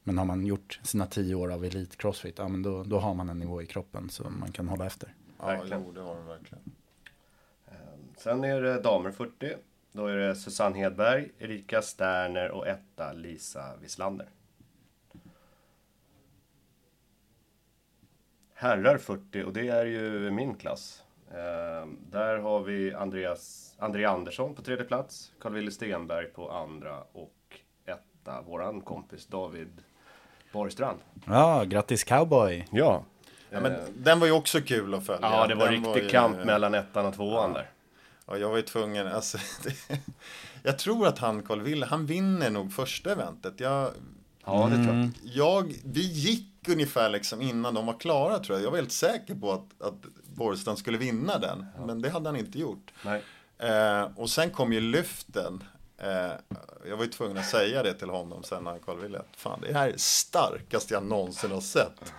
[0.09, 3.13] Men har man gjort sina tio år av elit crossfit, ja men då, då har
[3.13, 5.13] man en nivå i kroppen som man kan hålla efter.
[5.39, 5.83] Ja, Verkligen.
[5.85, 6.63] jo, det har de verkligen.
[8.17, 9.55] Sen är det damer 40.
[9.91, 14.29] Då är det Susanne Hedberg, Erika Sterner och etta Lisa Wislander.
[18.53, 21.03] Herrar 40 och det är ju min klass.
[21.31, 27.61] Eh, där har vi Andreas, André Andersson på tredje plats, Carl-Wille Stenberg på andra och
[27.85, 29.83] etta våran kompis David
[30.51, 30.99] Borgstrand.
[31.25, 32.67] Ja, grattis cowboy!
[32.71, 33.03] Ja.
[33.51, 35.27] Ja, men den var ju också kul att följa.
[35.31, 37.69] Ja, det var Den riktig ju- kamp mellan ettan och tvåan där.
[38.27, 39.99] Ja, jag var ju tvungen, alltså, det,
[40.63, 43.53] jag tror att han, Carl Wille, han vinner nog första eventet.
[43.59, 43.91] Jag,
[44.45, 45.09] Ja, det tror jag.
[45.23, 48.65] jag, vi gick ungefär liksom innan de var klara tror jag.
[48.65, 49.95] Jag var helt säker på att, att
[50.35, 51.65] Borgstrand skulle vinna den.
[51.85, 52.91] Men det hade han inte gjort.
[53.05, 53.21] Nej.
[53.57, 55.63] Eh, och sen kom ju lyften.
[56.01, 56.31] Eh,
[56.85, 59.61] jag var ju tvungen att säga det till honom sen när han kollade att, Fan,
[59.61, 62.13] det här är det starkaste jag någonsin har sett.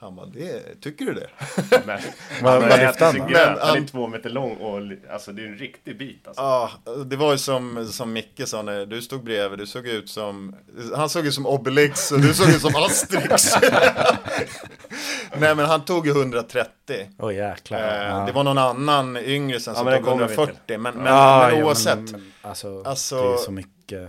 [0.00, 1.28] Han bara, det, tycker du det?
[1.86, 3.16] Men, han vad är han.
[3.30, 4.80] Men Han är två meter lång och
[5.12, 6.42] alltså det är en riktig bit alltså.
[6.42, 6.70] Ja,
[7.06, 10.54] det var ju som, som Micke sa när du stod bredvid, du såg ut som,
[10.96, 13.54] han såg ut som Obelix och du såg ut som Asterix.
[15.38, 16.70] Nej men han tog ju 130.
[17.18, 17.78] Åh jäklar.
[17.78, 18.24] Eh, Ja.
[18.26, 20.38] Det var någon annan yngre sen Ja, som men det tog kommer vi till.
[20.44, 20.78] 140.
[20.78, 21.96] Men, men, Ja, men ja, oavsett.
[21.98, 24.08] men- men, alltså, Alltså- det är så mycket.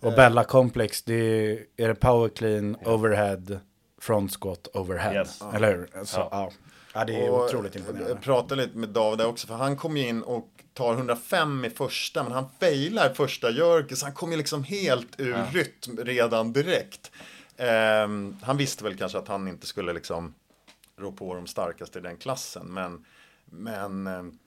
[0.00, 3.60] Och Bella Complex, det är, är det power clean, overhead,
[3.98, 5.14] front squat, overhead.
[5.14, 5.42] Yes.
[5.54, 5.98] Eller hur?
[5.98, 6.28] Alltså, Ja.
[6.30, 6.50] ja.
[6.94, 7.04] ja.
[7.04, 8.10] det är Och otroligt imponerande.
[8.10, 11.70] Jag pratade lite med David också, för han kom ju in och tar 105 i
[11.70, 13.52] första, men han failar första
[13.96, 17.10] så han kom ju liksom helt ur rytm redan direkt.
[17.56, 20.34] Ehm, han visste väl kanske att han inte skulle liksom
[20.98, 23.04] rå på de starkaste i den klassen, men,
[23.44, 24.38] men ehm,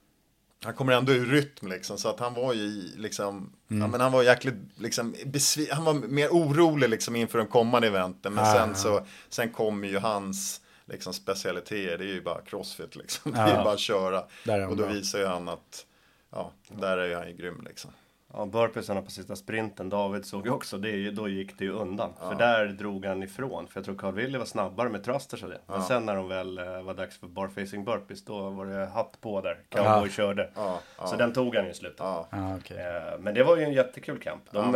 [0.64, 4.12] han kommer ändå ur rytm liksom, så att han var ju liksom, ja, men han
[4.12, 8.54] var jäkligt liksom, besvi- han var mer orolig liksom inför de kommande eventen, men Ah,
[8.54, 13.38] sen så, sen kommer ju hans liksom specialiteter, det är ju bara crossfit liksom, det
[13.38, 13.46] Ja.
[13.48, 14.20] är bara att köra.
[14.68, 14.86] Och då bra.
[14.86, 15.86] visar ju han att,
[16.30, 17.90] ja, där är ju han ju grym liksom.
[18.34, 22.12] Ja, burpeesarna på sista sprinten, David såg ju också, det, då gick det ju undan.
[22.18, 23.66] För där drog han ifrån.
[23.66, 25.58] För jag tror Carl Willy var snabbare med thrusters och det.
[25.66, 29.20] Men sen när de väl eh, var dags för barfacing burpees, då var det hatt
[29.20, 29.58] på där.
[29.68, 30.50] Cowboy körde.
[30.54, 31.06] Ja, ja.
[31.06, 32.00] Så den tog han ju i slutet.
[32.00, 32.26] Ja.
[32.30, 32.76] Ja, okej.
[32.78, 34.42] Eh, Men det var ju en jättekul kamp.
[34.50, 34.72] De,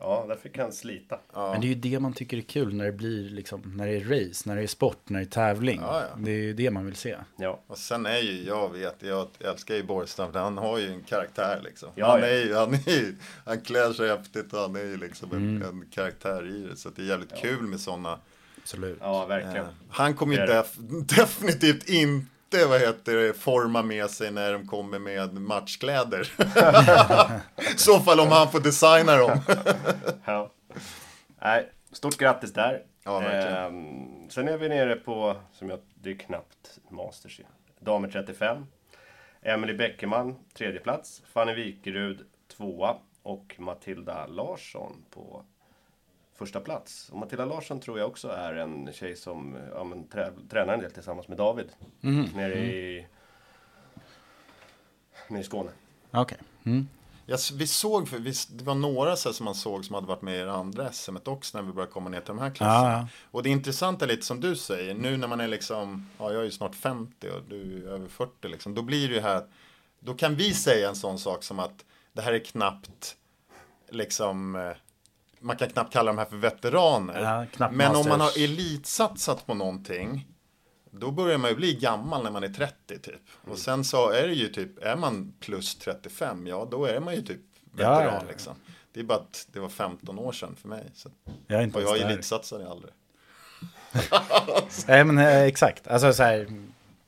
[0.00, 1.18] Ja, eh, ja, där fick han slita.
[1.34, 3.92] Men det är ju det man tycker är kul när det blir liksom, när det
[3.96, 5.80] är race, när det är sport, när det är tävling.
[5.82, 6.16] Ja, ja.
[6.18, 7.16] Det är ju det man vill se.
[7.36, 7.60] Ja.
[7.66, 11.02] Och sen är ju, jag vet, jag älskar ju Borgstam, för han har ju en
[11.02, 11.88] karaktär liksom.
[11.94, 12.26] Ja, han, ja.
[12.26, 13.14] är ju, han, är ju,
[13.46, 15.62] han klär sig häftigt och han är ju liksom en, Mm.
[15.68, 16.76] en karaktär i det.
[16.76, 18.18] Så det är jävligt kul med sådana.
[18.62, 18.98] Absolut.
[19.00, 19.66] Ja, verkligen.
[19.90, 20.76] Han kommer ju def,
[21.16, 26.32] definitivt inte, vad heter det, forma med sig när de kommer med matchkläder.
[27.74, 29.40] I så fall om han får designa dem.
[30.24, 30.50] Ja.
[31.42, 32.82] Nej, stort grattis där.
[33.04, 33.22] Ja.
[33.22, 37.44] Ehm, sen är vi nere på, som jag, det är knappt Masters ju.
[37.80, 38.66] Damer 35.
[39.42, 41.22] Emily Bäckerman, tredje plats.
[41.32, 42.96] Fanny Wikerud, tvåa.
[43.22, 45.44] Och Matilda Larsson på
[46.38, 47.08] första plats.
[47.12, 50.80] Och Matilda Larsson tror jag också är en tjej som ja, men, trä, tränar en
[50.80, 51.68] del tillsammans med David.
[52.34, 53.06] Nere i,
[55.28, 55.70] nere i Skåne.
[56.10, 56.38] Okej.
[56.64, 56.88] Mm.
[57.26, 60.06] Jag, vi såg, för vi, det var några så här som man såg som hade
[60.06, 62.50] varit med i det andra SM också när vi började komma ner till de här
[62.50, 62.92] klasserna.
[62.92, 63.08] Ja, ja.
[63.30, 66.40] Och det intressanta är lite som du säger, nu när man är liksom, ja jag
[66.40, 69.42] är ju snart 50 och du är över 40 liksom, då blir det ju här,
[70.00, 73.16] då kan vi säga en sån sak som att det här är knappt,
[73.88, 74.76] liksom, eh,
[75.40, 77.46] man kan knappt kalla de här för veteraner.
[77.58, 80.26] Ja, Men om man har elitsatsat på någonting,
[80.90, 83.20] då börjar man ju bli gammal när man är 30 typ.
[83.50, 87.14] Och sen så är det ju typ, är man plus 35, ja då är man
[87.14, 87.40] ju typ
[87.72, 88.22] veteran ja, ja.
[88.28, 88.54] liksom.
[88.92, 90.90] Det är bara att det var 15 år sedan för mig.
[90.94, 91.10] Så.
[91.46, 92.92] Jag är inte Och jag elitsatsade aldrig.
[94.86, 96.46] Nej men eh, exakt, alltså så här,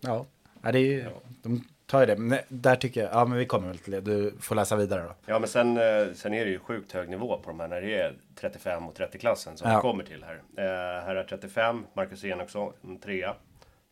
[0.00, 0.26] ja,
[0.62, 1.10] ja det är ju,
[1.42, 1.64] de
[2.00, 2.16] ju det.
[2.16, 5.02] Men där tycker jag, ja men vi kommer väl till det, du får läsa vidare
[5.02, 5.14] då.
[5.26, 7.80] Ja men sen, eh, sen är det ju sjukt hög nivå på de här när
[7.80, 9.76] det är 35 och 30-klassen som Ja.
[9.76, 10.34] vi kommer till här.
[10.56, 13.34] Eh, här är 35, Marcus Enoksson en trea,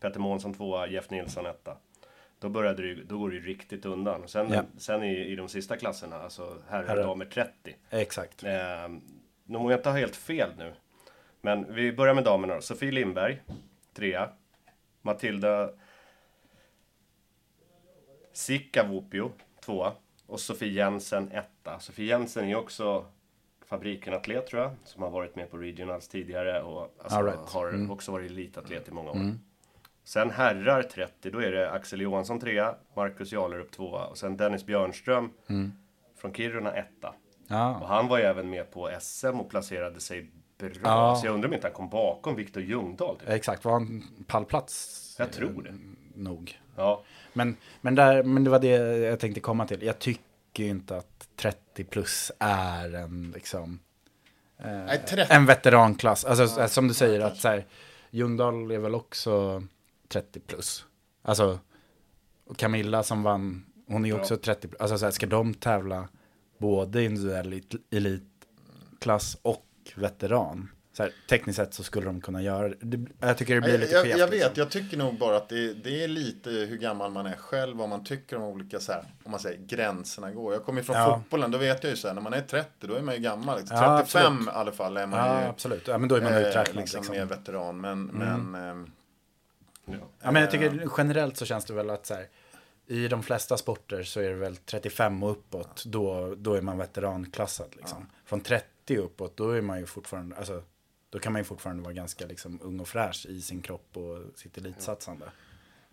[0.00, 1.76] Peter Månsson tvåa, Jeff Nilsson etta.
[2.40, 4.28] Då, började det, ju- då går det ju riktigt undan.
[4.28, 4.62] Sen, Ja.
[4.78, 6.96] sen i, i de sista klasserna, alltså Herrar.
[6.96, 7.50] och damer 30.
[7.90, 8.44] Exakt.
[8.44, 8.50] Eh,
[9.44, 10.72] nu må jag inte ha helt fel nu.
[11.40, 12.60] Men vi börjar med damerna då.
[12.60, 13.42] Sofie Lindberg,
[13.96, 14.28] trea.
[15.02, 15.70] Matilda
[18.38, 19.30] Sikavopio,
[19.64, 19.92] tvåa.
[20.26, 21.78] Och Sofie Jensen etta.
[21.80, 23.04] Sofie Jensen är också
[23.66, 27.38] fabriken-atlet tror jag, som har varit med på regionals tidigare och alltså, All right.
[27.48, 27.90] har Mm.
[27.90, 29.34] också varit elitatlet i många år.
[30.04, 34.66] Sen herrar 30, då är det Axel Johansson trea, Marcus Jalerup tvåa och sen Dennis
[34.66, 35.30] Björnström
[36.16, 37.08] från Kiruna etta.
[37.08, 37.14] Och
[37.48, 40.70] Ja, han var ju även med på SM och placerade sig bra.
[40.82, 41.16] Ja.
[41.16, 43.16] Så jag undrar om inte han kom bakom Viktor Ljungdahl.
[43.18, 43.28] Typ.
[43.28, 43.64] exakt.
[43.64, 45.16] Var han pallplats?
[45.18, 45.74] Jag tror det.
[46.14, 46.58] Nog.
[46.78, 47.02] Ja,
[47.32, 48.68] Men, men, där, men det var det
[48.98, 49.82] jag tänkte komma till.
[49.82, 53.78] Jag tycker ju inte att 30 plus är en liksom
[54.58, 55.32] eh, Nej, 30.
[55.34, 56.24] en veteranklass.
[56.24, 57.66] Alltså eh, som du säger att så här,
[58.10, 59.62] Ljungdahl är väl också
[60.08, 60.84] 30 plus.
[61.22, 61.58] Alltså
[62.46, 64.80] och Camilla som vann, hon är ju också 30 plus.
[64.80, 66.08] Alltså så här, ska de tävla
[66.58, 70.70] både individuell elit- elitklass och veteran?
[70.98, 73.06] Så här, tekniskt sett så skulle de kunna göra det.
[73.20, 74.18] Jag tycker det blir Jag, lite jag, skevt.
[74.18, 74.54] jag vet, liksom.
[74.56, 77.88] jag tycker nog bara att det, det är lite hur gammal man är själv, vad
[77.88, 80.52] man tycker om olika så här, om man säger gränserna går.
[80.52, 81.16] Jag kommer ju från Ja.
[81.22, 83.20] fotbollen, då vet jag ju så här, när man är 30 då är man ju
[83.20, 83.58] gammal.
[83.58, 83.76] Liksom.
[83.76, 84.46] Ja, 35 absolut.
[84.48, 85.88] i alla fall är man Ja, ju absolut.
[85.88, 86.76] Ja, men då är man eh, uträknad.
[86.76, 87.16] liksom, liksom.
[87.16, 87.80] mer veteran.
[87.80, 88.90] Men, men ehm,
[90.22, 92.26] Ja, men jag tycker generellt så känns det väl att så här,
[92.86, 96.78] i de flesta sporter så är det väl 35 och uppåt, då, då är man
[96.78, 97.68] veteranklassad.
[97.76, 98.06] Liksom.
[98.24, 100.62] Från 30 uppåt, då är man ju fortfarande, alltså,
[101.10, 104.38] då kan man ju fortfarande vara ganska liksom, ung och fräsch i sin kropp och
[104.38, 105.30] sitt elitsatsande.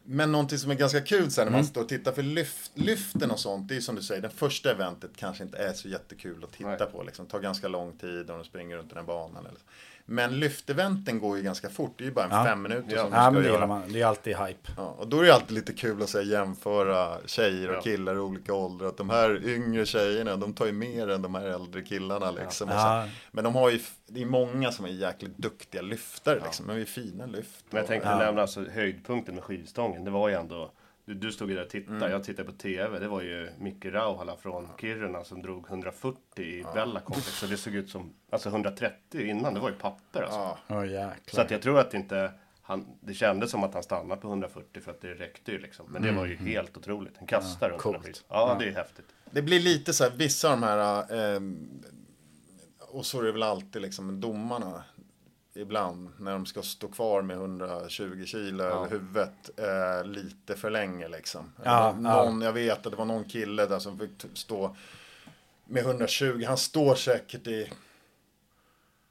[0.08, 1.58] Men någonting som är ganska kul sen när Mm.
[1.60, 3.68] man står och tittar för lyft, lyften och sånt.
[3.68, 6.52] Det är ju som du säger, det första eventet kanske inte är så jättekul att
[6.54, 6.88] titta Nej.
[6.92, 7.04] på.
[7.04, 7.26] Liksom.
[7.26, 9.46] tar ganska lång tid och de springer runt den här banan.
[9.46, 9.66] Eller så.
[10.08, 11.94] Men lyfteventen går ju ganska fort.
[11.98, 12.46] Det är ju bara en Ja.
[12.46, 13.02] fem minuter Ja.
[13.02, 13.68] som de Ja, ska men det göra.
[13.68, 13.82] man.
[13.94, 14.72] Det är alltid hype.
[14.78, 17.82] Ja, och då är det alltid lite kul att säga, jämföra tjejer och Ja.
[17.82, 18.88] killar i olika åldrar.
[18.88, 22.32] Att de här yngre tjejerna, de tar ju mer än de här äldre killarna.
[22.32, 22.70] Liksom.
[23.32, 26.40] Men de har ju, det är många som är jäkligt duktiga lyftare.
[26.44, 26.66] Liksom.
[26.66, 27.66] Men det är fina lyft.
[27.70, 30.04] men jag tänkte nämna alltså höjdpunkten med skivstången.
[30.04, 30.72] Det var ju ändå
[31.06, 32.12] du, du stod ju där och tittade, Mm.
[32.12, 33.00] jag tittade på TV.
[33.00, 37.28] Det var ju Micke Rauhala från Kiruna som drog 140 i Bella Complex.
[37.40, 40.58] Så det såg ut som, alltså 130 innan, det var ju papper alltså.
[40.68, 40.86] Ja.
[40.86, 41.16] Jäklar.
[41.28, 42.32] Så att jag tror att inte,
[42.62, 45.86] han, det kändes som att han stannade på 140 för att det räckte ju liksom.
[45.90, 47.18] Men det var ju helt otroligt.
[47.20, 48.26] En kastare runt coolt.
[48.30, 49.06] Ja, det är häftigt.
[49.32, 51.42] Det blir lite så här, vissa av de här, eh,
[52.80, 54.84] och så är det väl alltid liksom domarna,
[55.56, 61.08] ibland när de ska stå kvar med 120 kilo över huvudet eh, lite för länge
[61.08, 61.52] liksom.
[61.64, 64.76] Ja, någon, Jag vet att det var någon kille där som fick stå
[65.66, 67.72] med 120, han står säkert i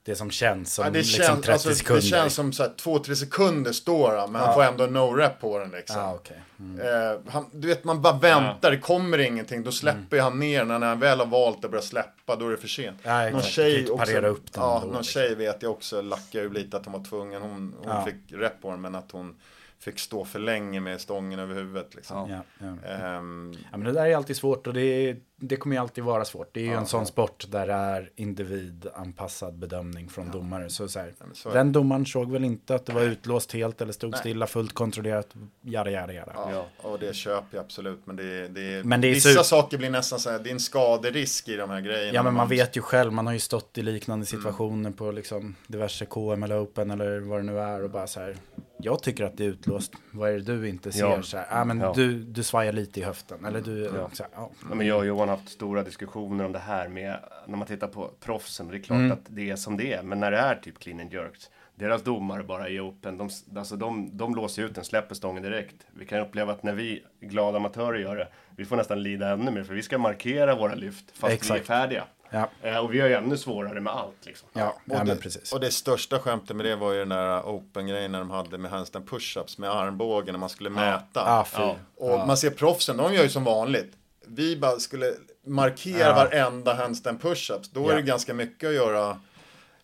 [0.04, 2.02] Det som känns som Ja, det, liksom känns, 30 alltså, sekunder.
[2.02, 5.58] det känns som så två, tre sekunder står han, men han får ändå no-rep på
[5.58, 5.96] den liksom.
[6.00, 6.40] Ja, okej.
[6.58, 6.80] Mm.
[6.80, 10.80] Eh, han, du vet, man bara väntar, det kommer ingenting, då släpper han ner när
[10.80, 12.98] han väl har valt att börja släppa, då är det för sent.
[13.02, 15.04] Ja, någon tjej också, upp den ja, då, någon liksom.
[15.04, 18.04] tjej vet jag också lackade ur lite att hon var tvungen, hon, hon Ja.
[18.04, 19.36] fick rep på den, men att hon
[19.78, 22.30] fick stå för länge med stången över huvudet liksom.
[22.30, 22.88] Ja, ja.
[22.90, 26.24] Ehm, Ja, men det där är alltid svårt och det, det kommer ju alltid vara
[26.24, 26.48] svårt.
[26.54, 30.70] Det är ju en sån sport där det är individanpassad bedömning från domare.
[30.70, 33.92] Så, så, här, så den domaren såg väl inte att det var utlåst helt eller
[33.92, 35.28] stod stilla, fullt kontrollerat,
[35.62, 36.32] jada jada jada.
[36.36, 38.00] Ja, och det köper jag absolut.
[38.04, 40.52] Men, det, det, Men det är vissa sur- saker blir nästan så här, det är
[40.52, 42.14] en skaderisk i de här grejerna.
[42.14, 45.54] Ja men man vet ju själv, man har ju stått i liknande situationer på liksom
[45.66, 48.36] diverse KM eller Open eller vad det nu är och bara så här.
[48.78, 51.00] Jag tycker att det är utlåst, vad är det du inte ser?
[51.00, 51.22] Ja.
[51.22, 51.92] Så här, ah, men Ja.
[51.96, 54.50] du, du svajar lite i höften eller du, så här, ja.
[54.68, 57.88] Ja, men jag Johan har haft stora diskussioner om det här med när man tittar
[57.88, 58.68] på proffsen.
[58.68, 59.12] Det är klart Mm.
[59.12, 61.50] att det är som det är, men när det är typ clean and jerks.
[61.76, 65.74] Deras domare bara i open, de, alltså de, de låser ut den, släpper stången direkt.
[65.96, 69.50] Vi kan uppleva att när vi glada amatörer gör det, vi får nästan lida ännu
[69.50, 71.66] mer för vi ska markera våra lyft fast vi är Exakt.
[71.66, 72.04] färdiga.
[72.30, 72.48] Ja.
[72.62, 74.48] Eh, och vi har ju ännu svårare med allt liksom.
[74.52, 77.40] Ja, Och, ja men det, och det största skämtet med det var ju den där
[77.42, 81.20] open-grejen när de hade med handstand push-ups med armbågen när man skulle mäta.
[81.26, 81.46] Ah.
[81.56, 81.76] Ja.
[81.96, 83.92] Och man ser proffsen, de gör ju som vanligt.
[84.26, 85.14] Vi bara skulle
[85.46, 86.14] markera Ja.
[86.14, 87.70] varenda handstand push-ups.
[87.72, 87.96] Då är Ja.
[87.96, 89.20] det ganska mycket att göra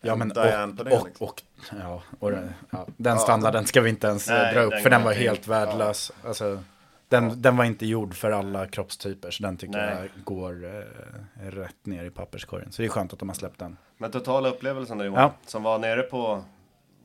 [0.01, 0.97] Ja, men Diane och, på det.
[0.97, 1.27] och, liksom.
[1.27, 1.41] och,
[1.79, 4.89] ja, och den- ja, den standarden ska vi inte ens Nej, dra upp, den för
[4.89, 6.11] den var helt värdelös.
[6.25, 6.63] Alltså,
[7.07, 9.95] den, den var inte gjord för alla kroppstyper, så den tycker Nej.
[10.15, 12.71] jag går eh, rätt ner i papperskorgen.
[12.71, 13.77] Så det är skönt att de har släppt den.
[13.97, 15.33] Men totala upplevelsen då Johan, Ja.
[15.45, 16.43] som var nere på,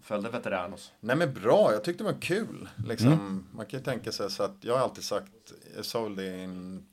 [0.03, 0.93] följde Veteranos.
[1.01, 2.69] Nej men bra, jag tyckte det var kul.
[2.89, 3.47] Liksom, Mm.
[3.53, 5.33] Man kan ju tänka sig så att jag har alltid sagt,
[5.77, 6.87] jag väl det in,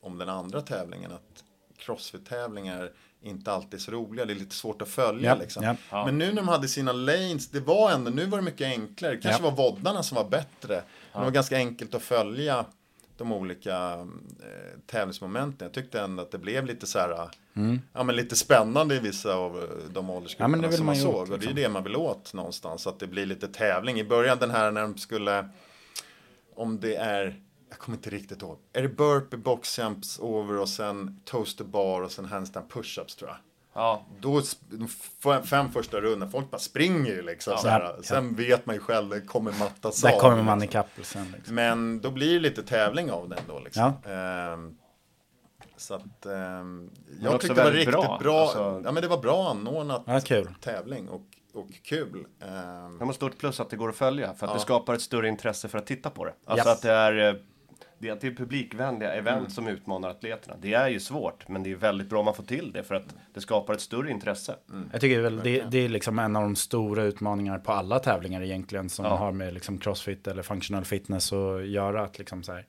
[0.00, 1.44] om den andra tävlingen, att
[1.78, 2.90] crossfit-tävlingar
[3.22, 5.76] inte alltid är så roliga, det är lite svårt att följa Ja, liksom.
[5.90, 6.04] ja.
[6.06, 9.14] Men nu när de hade sina lanes, det var ändå, nu var det mycket enklare.
[9.14, 9.50] Det kanske Ja.
[9.50, 10.82] var voddarna som var bättre.
[11.12, 12.64] Men det var ganska enkelt att följa
[13.16, 13.92] de olika
[14.40, 15.66] eh, tävlingsmomenten.
[15.66, 17.28] Jag tyckte ändå att det blev lite så här,
[17.92, 20.08] ja men lite spännande i vissa av eh, de Mm.
[20.08, 21.14] Ja, åldersgrupperna vill som man såg.
[21.14, 21.56] åt, Och det är liksom.
[21.56, 23.98] ju det man vill åt någonstans, att det blir lite tävling.
[24.00, 25.48] I början den här när de skulle,
[26.54, 27.40] om det är
[27.70, 28.58] jag kommer inte riktigt ihåg.
[28.72, 33.30] Är det burpee, box jumps over och sen toaster bar och sen handstand push-ups tror
[33.30, 33.38] jag.
[33.72, 34.06] Ja.
[34.20, 34.88] Då, de
[35.42, 37.58] fem första rundorna, folk bara springer ju liksom.
[37.58, 37.96] så här.
[38.02, 40.80] Sen vet man ju själv, det kommer mattas Där av, kommer man liksom.
[40.80, 41.32] ikapp sen.
[41.36, 41.54] Liksom.
[41.54, 43.92] Men då blir det lite tävling av den då liksom.
[44.04, 44.10] Ja.
[44.10, 44.76] Ehm,
[45.76, 46.90] så att ehm,
[47.20, 48.40] jag tyckte det var riktigt bra, bra.
[48.42, 50.48] alltså- Ja men det var bra anordnat Ja, kul.
[50.60, 51.22] tävling och,
[51.54, 52.26] och kul.
[52.40, 54.54] Ehm, Det var stort plus att det går att följa för att Ja.
[54.54, 56.34] det skapar ett större intresse för att titta på det.
[56.44, 56.76] Alltså Yes.
[56.76, 57.40] att det är, eh,
[58.00, 59.50] det är, att det är publikvänliga event Mm.
[59.50, 60.56] som utmanar atleterna.
[60.60, 62.94] Det är ju svårt, men det är väldigt bra om man får till det för
[62.94, 64.56] att det skapar ett större intresse.
[64.70, 64.88] Mm.
[64.92, 68.42] Jag tycker väl det, det är liksom en av de stora utmaningarna på alla tävlingar
[68.42, 69.16] egentligen som Ja.
[69.16, 72.02] har med liksom crossfit eller functional fitness att göra.
[72.02, 72.66] Att liksom så här,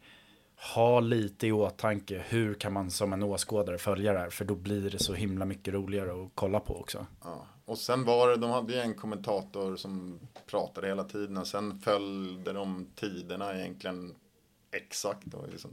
[0.75, 4.55] ha lite i åtanke hur kan man som en åskådare följa det här för då
[4.55, 7.05] blir det så himla mycket roligare att kolla på också.
[7.23, 7.45] Ja.
[7.65, 10.19] Och sen var det, de hade ju en kommentator som
[10.51, 14.15] pratade hela tiden och sen följde de tiderna egentligen
[14.71, 15.33] exakt.
[15.33, 15.71] Och liksom,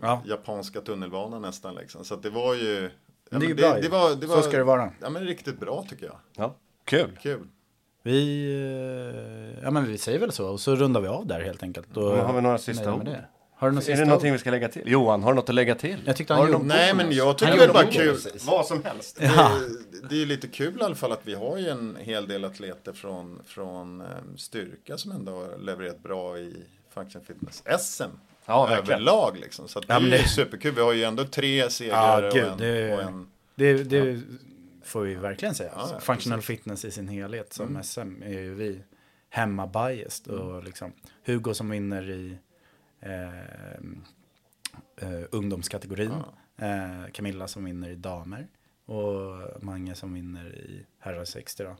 [0.00, 0.22] Ja.
[0.26, 2.04] Japanska tunnelbanan nästan liksom.
[2.04, 2.90] Så att det var ju...
[3.30, 3.82] ja, det är ju bra ju.
[3.82, 4.90] det, var, det Så var, ska det vara.
[5.00, 6.16] Ja men riktigt bra tycker jag.
[6.36, 7.18] Ja, kul!
[7.22, 7.48] Kul.
[8.02, 8.44] Vi,
[9.56, 11.96] eh, ja men vi säger väl så och så rundar vi av där helt enkelt.
[11.96, 13.04] Och Men har vi några sista ord?
[13.04, 13.24] det.
[13.58, 14.32] Har du några Är det någonting ord?
[14.32, 14.82] vi ska lägga till?
[14.86, 16.02] Johan, har du något att lägga till?
[16.06, 18.16] Jag tyckte Har han du gjorde- någon Nej men jag tycker det var kul.
[18.46, 19.18] Vad som helst.
[19.20, 19.50] Ja.
[19.92, 22.28] Det, det är ju lite kul i alla fall att vi har ju en hel
[22.28, 24.06] del atleter från, från eh,
[24.36, 26.64] styrka som ändå har levererat bra i
[26.96, 28.02] Function Fitness SM.
[28.46, 28.92] Ja, verkligen.
[28.92, 29.68] överlag liksom.
[29.68, 30.74] Så det Ja, är det- superkul.
[30.74, 33.26] Vi har ju ändå tre segrar Ja, och, en, det- och en...
[33.54, 34.20] Det, det
[34.84, 35.72] får vi verkligen säga.
[35.76, 36.46] Ja, Functional precis.
[36.58, 37.82] fitness i sin helhet som Mm.
[37.82, 38.80] SM är ju vi
[39.30, 40.28] hemma biased.
[40.34, 40.92] Och liksom
[41.24, 42.38] Hugo som vinner i
[43.00, 43.70] eh,
[44.96, 46.12] eh, ungdomskategorin.
[46.58, 48.46] Eh, Camilla som vinner i damer.
[48.86, 51.76] Och Mange som vinner i herrar 60 då.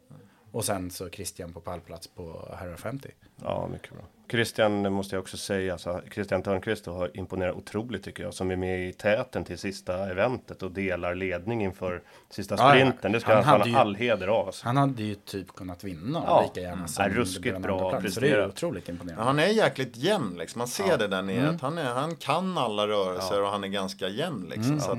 [0.56, 3.08] Och sen så Christian på pallplats på herrar 50.
[3.42, 4.02] Ja, mycket bra.
[4.30, 8.56] Christian måste jag också säga, alltså, Christian Törnqvist har imponerat otroligt tycker jag, som är
[8.56, 12.70] med i täten till sista eventet och delar ledning inför sista Ja, ja.
[12.70, 13.12] sprinten.
[13.12, 14.46] Det ska Han han, ha ju- all heder av.
[14.46, 14.66] Alltså.
[14.66, 16.42] Han hade ju typ kunnat vinna Ja.
[16.42, 18.14] lika gärna som Ja, ruskigt bra plats.
[18.14, 19.24] Så det är ju otroligt Ja, imponerande.
[19.24, 20.58] han är jäkligt jämn liksom.
[20.58, 21.36] Man ser det där nere.
[21.38, 21.54] Mm.
[21.54, 24.64] Att han, är, han kan alla rörelser och han är ganska jämn liksom.
[24.66, 24.80] Mm.
[24.80, 24.98] Så att,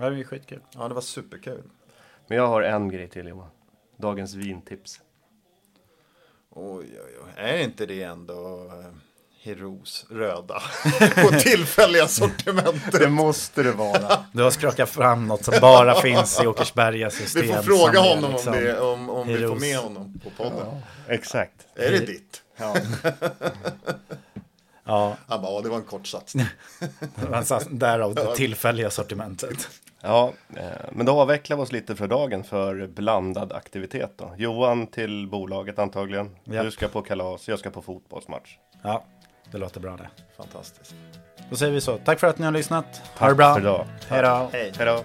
[0.00, 0.60] Ja, det är skitkul.
[0.74, 1.62] ja, det var superkul.
[2.26, 3.48] Men jag har en grej till Johan.
[3.98, 5.00] Dagens vintips.
[6.50, 7.32] Oj, oj, oj.
[7.36, 8.94] Är inte det ändå eh,
[9.42, 10.62] Heros röda
[11.14, 13.00] på tillfälliga sortimentet?
[13.00, 14.24] Det måste det vara.
[14.32, 17.42] Du har skrakat fram något som bara finns i Åkersberga system.
[17.42, 20.66] Vi får fråga honom liksom- om, det, om, om vi får med honom på podden.
[21.08, 21.66] Exakt.
[21.74, 22.42] Är det ditt?
[22.56, 22.76] Ja.
[24.88, 26.46] ja, Han bara, ja det var en kort satsning.
[27.70, 29.68] därav det tillfälliga sortimentet.
[30.00, 30.62] Ja, eh,
[30.92, 34.34] men då avvecklar vi oss lite för dagen för blandad aktivitet då.
[34.36, 36.36] Johan till bolaget antagligen.
[36.44, 36.64] Japp.
[36.64, 38.56] Du ska på kalas, jag ska på fotbollsmatch.
[38.82, 39.04] Ja,
[39.52, 40.08] det låter bra det.
[40.36, 40.94] Fantastiskt.
[41.50, 41.98] Då säger vi så.
[41.98, 42.84] Tack för att ni har lyssnat.
[42.84, 43.54] Ha Tack det bra.
[43.54, 43.86] för idag.
[44.08, 44.48] Hej då.
[44.52, 44.72] Hej.
[44.78, 45.04] Hej då.